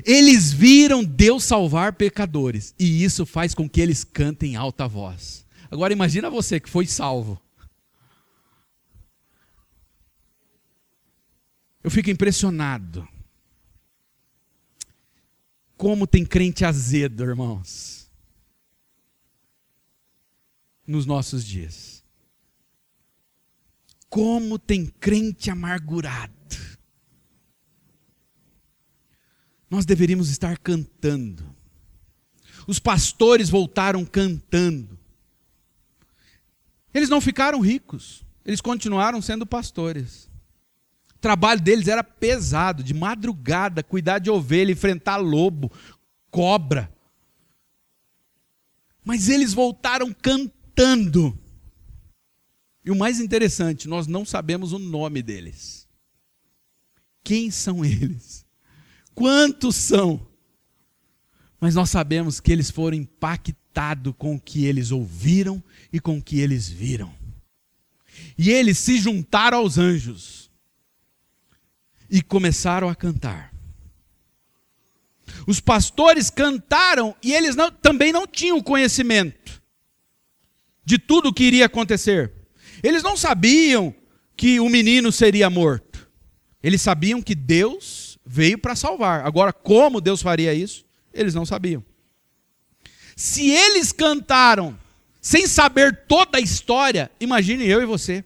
Eles 0.05 0.51
viram 0.51 1.03
Deus 1.03 1.43
salvar 1.43 1.93
pecadores. 1.93 2.73
E 2.79 3.03
isso 3.03 3.25
faz 3.25 3.53
com 3.53 3.69
que 3.69 3.81
eles 3.81 4.03
cantem 4.03 4.53
em 4.53 4.55
alta 4.55 4.87
voz. 4.87 5.45
Agora 5.69 5.93
imagina 5.93 6.29
você 6.29 6.59
que 6.59 6.69
foi 6.69 6.85
salvo. 6.85 7.41
Eu 11.83 11.89
fico 11.89 12.09
impressionado. 12.09 13.07
Como 15.75 16.05
tem 16.05 16.25
crente 16.25 16.63
azedo, 16.63 17.23
irmãos 17.23 18.01
nos 20.91 21.05
nossos 21.05 21.45
dias. 21.45 22.03
Como 24.09 24.59
tem 24.59 24.85
crente 24.85 25.49
amargurado. 25.49 26.40
Nós 29.71 29.85
deveríamos 29.85 30.29
estar 30.29 30.57
cantando. 30.57 31.55
Os 32.67 32.77
pastores 32.77 33.49
voltaram 33.49 34.03
cantando. 34.03 34.99
Eles 36.93 37.07
não 37.07 37.21
ficaram 37.21 37.61
ricos, 37.61 38.25
eles 38.45 38.59
continuaram 38.59 39.21
sendo 39.21 39.45
pastores. 39.45 40.29
O 41.15 41.19
trabalho 41.21 41.61
deles 41.61 41.87
era 41.87 42.03
pesado, 42.03 42.83
de 42.83 42.93
madrugada, 42.93 43.81
cuidar 43.81 44.19
de 44.19 44.29
ovelha, 44.29 44.73
enfrentar 44.73 45.15
lobo, 45.15 45.71
cobra. 46.29 46.93
Mas 49.05 49.29
eles 49.29 49.53
voltaram 49.53 50.13
cantando. 50.13 51.39
E 52.83 52.91
o 52.91 52.95
mais 52.95 53.21
interessante, 53.21 53.87
nós 53.87 54.05
não 54.05 54.25
sabemos 54.25 54.73
o 54.73 54.79
nome 54.79 55.21
deles. 55.21 55.87
Quem 57.23 57.49
são 57.49 57.85
eles? 57.85 58.40
Quantos 59.21 59.75
são? 59.75 60.19
Mas 61.59 61.75
nós 61.75 61.91
sabemos 61.91 62.39
que 62.39 62.51
eles 62.51 62.71
foram 62.71 62.97
impactados 62.97 64.15
com 64.17 64.33
o 64.33 64.39
que 64.39 64.65
eles 64.65 64.89
ouviram 64.89 65.63
e 65.93 65.99
com 65.99 66.17
o 66.17 66.21
que 66.23 66.39
eles 66.39 66.67
viram. 66.67 67.13
E 68.35 68.49
eles 68.49 68.79
se 68.79 68.97
juntaram 68.97 69.59
aos 69.59 69.77
anjos 69.77 70.49
e 72.09 72.23
começaram 72.23 72.89
a 72.89 72.95
cantar. 72.95 73.53
Os 75.45 75.59
pastores 75.59 76.31
cantaram 76.31 77.15
e 77.21 77.31
eles 77.31 77.55
não, 77.55 77.69
também 77.69 78.11
não 78.11 78.25
tinham 78.25 78.59
conhecimento 78.59 79.61
de 80.83 80.97
tudo 80.97 81.29
o 81.29 81.33
que 81.33 81.43
iria 81.43 81.67
acontecer. 81.67 82.33
Eles 82.81 83.03
não 83.03 83.15
sabiam 83.15 83.93
que 84.35 84.59
o 84.59 84.67
menino 84.67 85.11
seria 85.11 85.47
morto. 85.47 86.09
Eles 86.63 86.81
sabiam 86.81 87.21
que 87.21 87.35
Deus 87.35 88.00
veio 88.25 88.57
para 88.57 88.75
salvar. 88.75 89.25
Agora, 89.25 89.51
como 89.51 90.01
Deus 90.01 90.21
faria 90.21 90.53
isso? 90.53 90.85
Eles 91.13 91.33
não 91.33 91.45
sabiam. 91.45 91.83
Se 93.15 93.49
eles 93.49 93.91
cantaram 93.91 94.77
sem 95.21 95.45
saber 95.45 96.05
toda 96.07 96.37
a 96.37 96.41
história, 96.41 97.11
imagine 97.19 97.67
eu 97.67 97.81
e 97.81 97.85
você. 97.85 98.25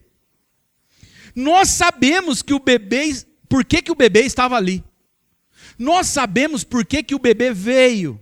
Nós 1.36 1.70
sabemos 1.70 2.42
que 2.42 2.54
o 2.54 2.60
bebê, 2.60 3.12
por 3.50 3.66
que, 3.66 3.82
que 3.82 3.92
o 3.92 3.96
bebê 3.96 4.22
estava 4.22 4.56
ali. 4.56 4.84
Nós 5.78 6.08
sabemos 6.08 6.64
por 6.64 6.86
que, 6.86 7.04
que 7.04 7.14
o 7.14 7.20
bebê 7.20 7.52
veio. 7.52 8.20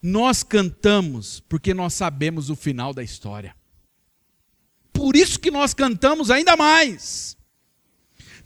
Nós 0.00 0.42
cantamos 0.42 1.40
porque 1.40 1.74
nós 1.74 1.92
sabemos 1.92 2.48
o 2.48 2.56
final 2.56 2.94
da 2.94 3.02
história. 3.02 3.54
Por 4.92 5.14
isso 5.14 5.38
que 5.38 5.50
nós 5.50 5.74
cantamos 5.74 6.30
ainda 6.30 6.56
mais. 6.56 7.35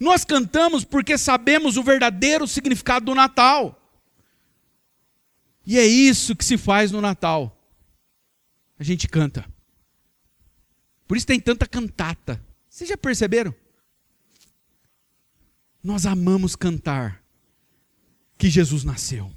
Nós 0.01 0.25
cantamos 0.25 0.83
porque 0.83 1.15
sabemos 1.15 1.77
o 1.77 1.83
verdadeiro 1.83 2.47
significado 2.47 3.05
do 3.05 3.13
Natal. 3.13 3.79
E 5.63 5.77
é 5.77 5.85
isso 5.85 6.35
que 6.35 6.43
se 6.43 6.57
faz 6.57 6.91
no 6.91 6.99
Natal. 6.99 7.55
A 8.79 8.83
gente 8.83 9.07
canta. 9.07 9.45
Por 11.07 11.15
isso 11.15 11.27
tem 11.27 11.39
tanta 11.39 11.67
cantata. 11.67 12.43
Vocês 12.67 12.89
já 12.89 12.97
perceberam? 12.97 13.53
Nós 15.83 16.07
amamos 16.07 16.55
cantar 16.55 17.23
que 18.39 18.49
Jesus 18.49 18.83
nasceu. 18.83 19.31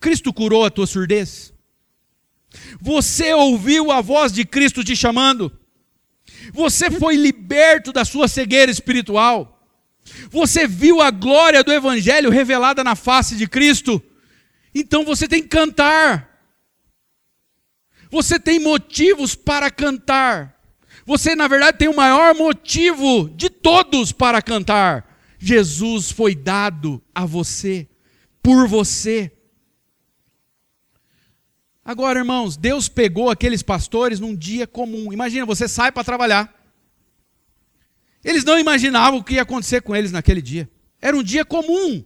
Cristo 0.00 0.32
curou 0.32 0.64
a 0.64 0.70
tua 0.70 0.86
surdez? 0.86 1.52
Você 2.80 3.34
ouviu 3.34 3.90
a 3.90 4.00
voz 4.00 4.32
de 4.32 4.46
Cristo 4.46 4.82
te 4.82 4.96
chamando? 4.96 5.52
Você 6.56 6.90
foi 6.90 7.16
liberto 7.16 7.92
da 7.92 8.02
sua 8.02 8.26
cegueira 8.26 8.72
espiritual? 8.72 9.60
Você 10.30 10.66
viu 10.66 11.02
a 11.02 11.10
glória 11.10 11.62
do 11.62 11.70
Evangelho 11.70 12.30
revelada 12.30 12.82
na 12.82 12.96
face 12.96 13.36
de 13.36 13.46
Cristo? 13.46 14.02
Então 14.74 15.04
você 15.04 15.28
tem 15.28 15.42
que 15.42 15.48
cantar. 15.48 16.30
Você 18.10 18.40
tem 18.40 18.58
motivos 18.58 19.34
para 19.34 19.70
cantar. 19.70 20.58
Você, 21.04 21.36
na 21.36 21.46
verdade, 21.46 21.76
tem 21.76 21.88
o 21.88 21.96
maior 21.96 22.34
motivo 22.34 23.28
de 23.36 23.50
todos 23.50 24.10
para 24.10 24.40
cantar. 24.40 25.18
Jesus 25.38 26.10
foi 26.10 26.34
dado 26.34 27.02
a 27.14 27.26
você, 27.26 27.86
por 28.42 28.66
você. 28.66 29.30
Agora, 31.86 32.18
irmãos, 32.18 32.56
Deus 32.56 32.88
pegou 32.88 33.30
aqueles 33.30 33.62
pastores 33.62 34.18
num 34.18 34.34
dia 34.34 34.66
comum. 34.66 35.12
Imagina, 35.12 35.46
você 35.46 35.68
sai 35.68 35.92
para 35.92 36.02
trabalhar. 36.02 36.52
Eles 38.24 38.42
não 38.42 38.58
imaginavam 38.58 39.20
o 39.20 39.22
que 39.22 39.34
ia 39.34 39.42
acontecer 39.42 39.82
com 39.82 39.94
eles 39.94 40.10
naquele 40.10 40.42
dia. 40.42 40.68
Era 41.00 41.16
um 41.16 41.22
dia 41.22 41.44
comum. 41.44 42.04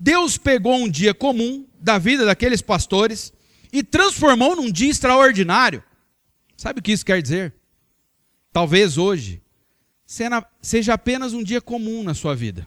Deus 0.00 0.36
pegou 0.36 0.74
um 0.74 0.90
dia 0.90 1.14
comum 1.14 1.64
da 1.78 1.96
vida 1.96 2.24
daqueles 2.24 2.60
pastores 2.60 3.32
e 3.72 3.84
transformou 3.84 4.56
num 4.56 4.68
dia 4.68 4.90
extraordinário. 4.90 5.80
Sabe 6.56 6.80
o 6.80 6.82
que 6.82 6.90
isso 6.90 7.06
quer 7.06 7.22
dizer? 7.22 7.54
Talvez 8.52 8.98
hoje 8.98 9.40
seja 10.60 10.92
apenas 10.92 11.34
um 11.34 11.42
dia 11.44 11.60
comum 11.60 12.02
na 12.02 12.14
sua 12.14 12.34
vida. 12.34 12.66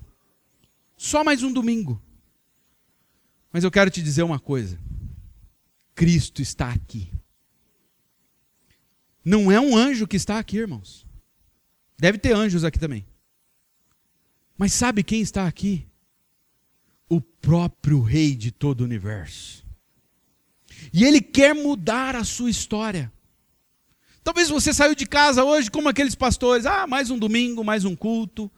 Só 0.96 1.26
mais 1.26 1.44
um 1.44 1.52
domingo. 1.52 2.02
Mas 3.52 3.66
eu 3.66 3.72
quero 3.72 3.92
te 3.92 4.02
dizer 4.02 4.24
uma 4.24 4.40
coisa. 4.40 4.85
Cristo 5.96 6.41
está 6.41 6.70
aqui. 6.72 7.10
Não 9.24 9.52
é 9.52 9.60
um 9.60 9.76
anjo 9.76 10.06
que 10.06 10.18
está 10.18 10.38
aqui, 10.38 10.58
irmãos. 10.58 11.08
Deve 11.98 12.18
ter 12.18 12.36
anjos 12.36 12.64
aqui 12.64 12.78
também. 12.78 13.06
Mas 14.58 14.74
sabe 14.74 15.04
quem 15.04 15.22
está 15.22 15.48
aqui? 15.48 15.88
O 17.10 17.20
próprio 17.20 18.02
Rei 18.02 18.36
de 18.36 18.52
todo 18.52 18.82
o 18.82 18.84
universo. 18.84 19.66
E 20.93 21.04
ele 21.04 21.22
quer 21.22 21.56
mudar 21.56 22.16
a 22.16 22.24
sua 22.24 22.50
história. 22.50 23.12
Talvez 24.24 24.50
você 24.50 24.74
saiu 24.74 24.96
de 24.96 25.06
casa 25.06 25.43
hoje 25.43 25.72
como 25.72 25.88
aqueles 25.88 26.16
pastores. 26.16 26.66
Ah, 26.66 26.86
mais 26.86 27.10
um 27.10 27.18
domingo, 27.18 27.64
mais 27.64 27.86
um 27.86 27.96
culto, 27.96 28.52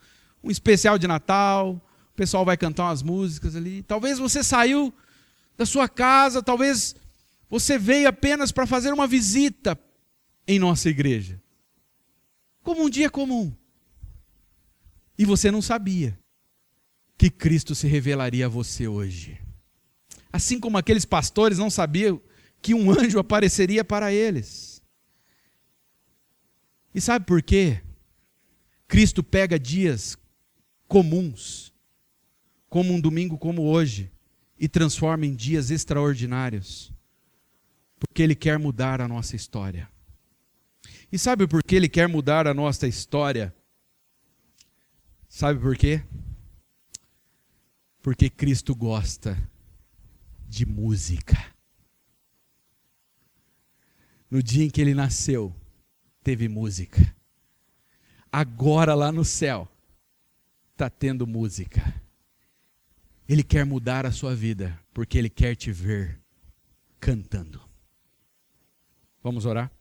um 0.44 0.50
especial 0.50 0.98
de 0.98 1.08
Natal. 1.08 1.82
O 2.14 2.16
pessoal 2.16 2.44
vai 2.44 2.58
cantar 2.58 2.86
umas 2.86 3.04
músicas 3.04 3.56
ali. 3.56 3.84
Talvez 3.84 4.18
você 4.18 4.44
saiu 4.44 4.94
da 5.58 5.66
sua 5.66 5.88
casa, 5.88 6.42
talvez 6.42 6.96
você 7.50 7.78
veio 7.78 8.08
apenas 8.08 8.52
para 8.52 8.68
fazer 8.68 8.94
uma 8.94 9.08
visita 9.08 9.80
em 10.48 10.60
nossa 10.60 10.90
igreja. 10.90 11.42
Como 12.64 12.84
um 12.84 12.90
dia 12.90 13.10
comum. 13.10 13.56
E 15.18 15.26
você 15.26 15.50
não 15.50 15.62
sabia 15.62 16.18
que 17.18 17.30
Cristo 17.30 17.74
se 17.74 17.88
revelaria 17.88 18.46
a 18.46 18.50
você 18.50 18.88
hoje. 18.88 19.40
Assim 20.32 20.60
como 20.60 20.78
aqueles 20.78 21.06
pastores 21.06 21.58
não 21.58 21.70
sabiam 21.70 22.22
que 22.62 22.74
um 22.74 22.92
anjo 22.92 23.18
apareceria 23.18 23.84
para 23.84 24.14
eles. 24.14 24.82
E 26.94 27.02
sabe 27.02 27.26
por 27.26 27.42
quê? 27.42 27.82
Cristo 28.88 29.24
pega 29.24 29.60
dias 29.60 30.18
comuns, 30.88 31.74
como 32.70 32.94
um 32.94 33.00
domingo 33.00 33.38
como 33.38 33.64
hoje, 33.64 34.12
e 34.60 34.68
transforma 34.68 35.26
em 35.26 35.36
dias 35.36 35.72
extraordinários. 35.72 36.92
Porque 38.00 38.22
Ele 38.22 38.36
quer 38.36 38.58
mudar 38.60 39.02
a 39.02 39.08
nossa 39.08 39.36
história. 39.36 39.90
E 41.12 41.18
sabe 41.18 41.48
por 41.48 41.64
que 41.64 41.76
Ele 41.76 41.90
quer 41.90 42.08
mudar 42.08 42.48
a 42.48 42.54
nossa 42.54 42.88
história? 42.88 43.54
Sabe 45.28 45.60
por 45.60 45.76
quê? 45.76 46.04
Porque 48.02 48.30
Cristo 48.30 48.74
gosta 48.74 49.38
de 50.48 50.66
música. 50.66 51.38
No 54.32 54.42
dia 54.42 54.66
em 54.66 54.70
que 54.70 54.82
ele 54.82 54.94
nasceu, 54.94 55.56
teve 56.24 56.48
música. 56.48 57.16
Agora 58.32 58.94
lá 58.94 59.12
no 59.12 59.24
céu, 59.24 59.70
está 60.72 60.90
tendo 60.90 61.28
música. 61.28 62.02
Ele 63.28 63.44
quer 63.44 63.66
mudar 63.66 64.06
a 64.06 64.12
sua 64.12 64.36
vida, 64.36 64.80
porque 64.94 65.18
ele 65.18 65.30
quer 65.30 65.56
te 65.56 65.72
ver 65.72 66.20
cantando. 67.00 67.67
Vamos 69.28 69.46
orar? 69.46 69.77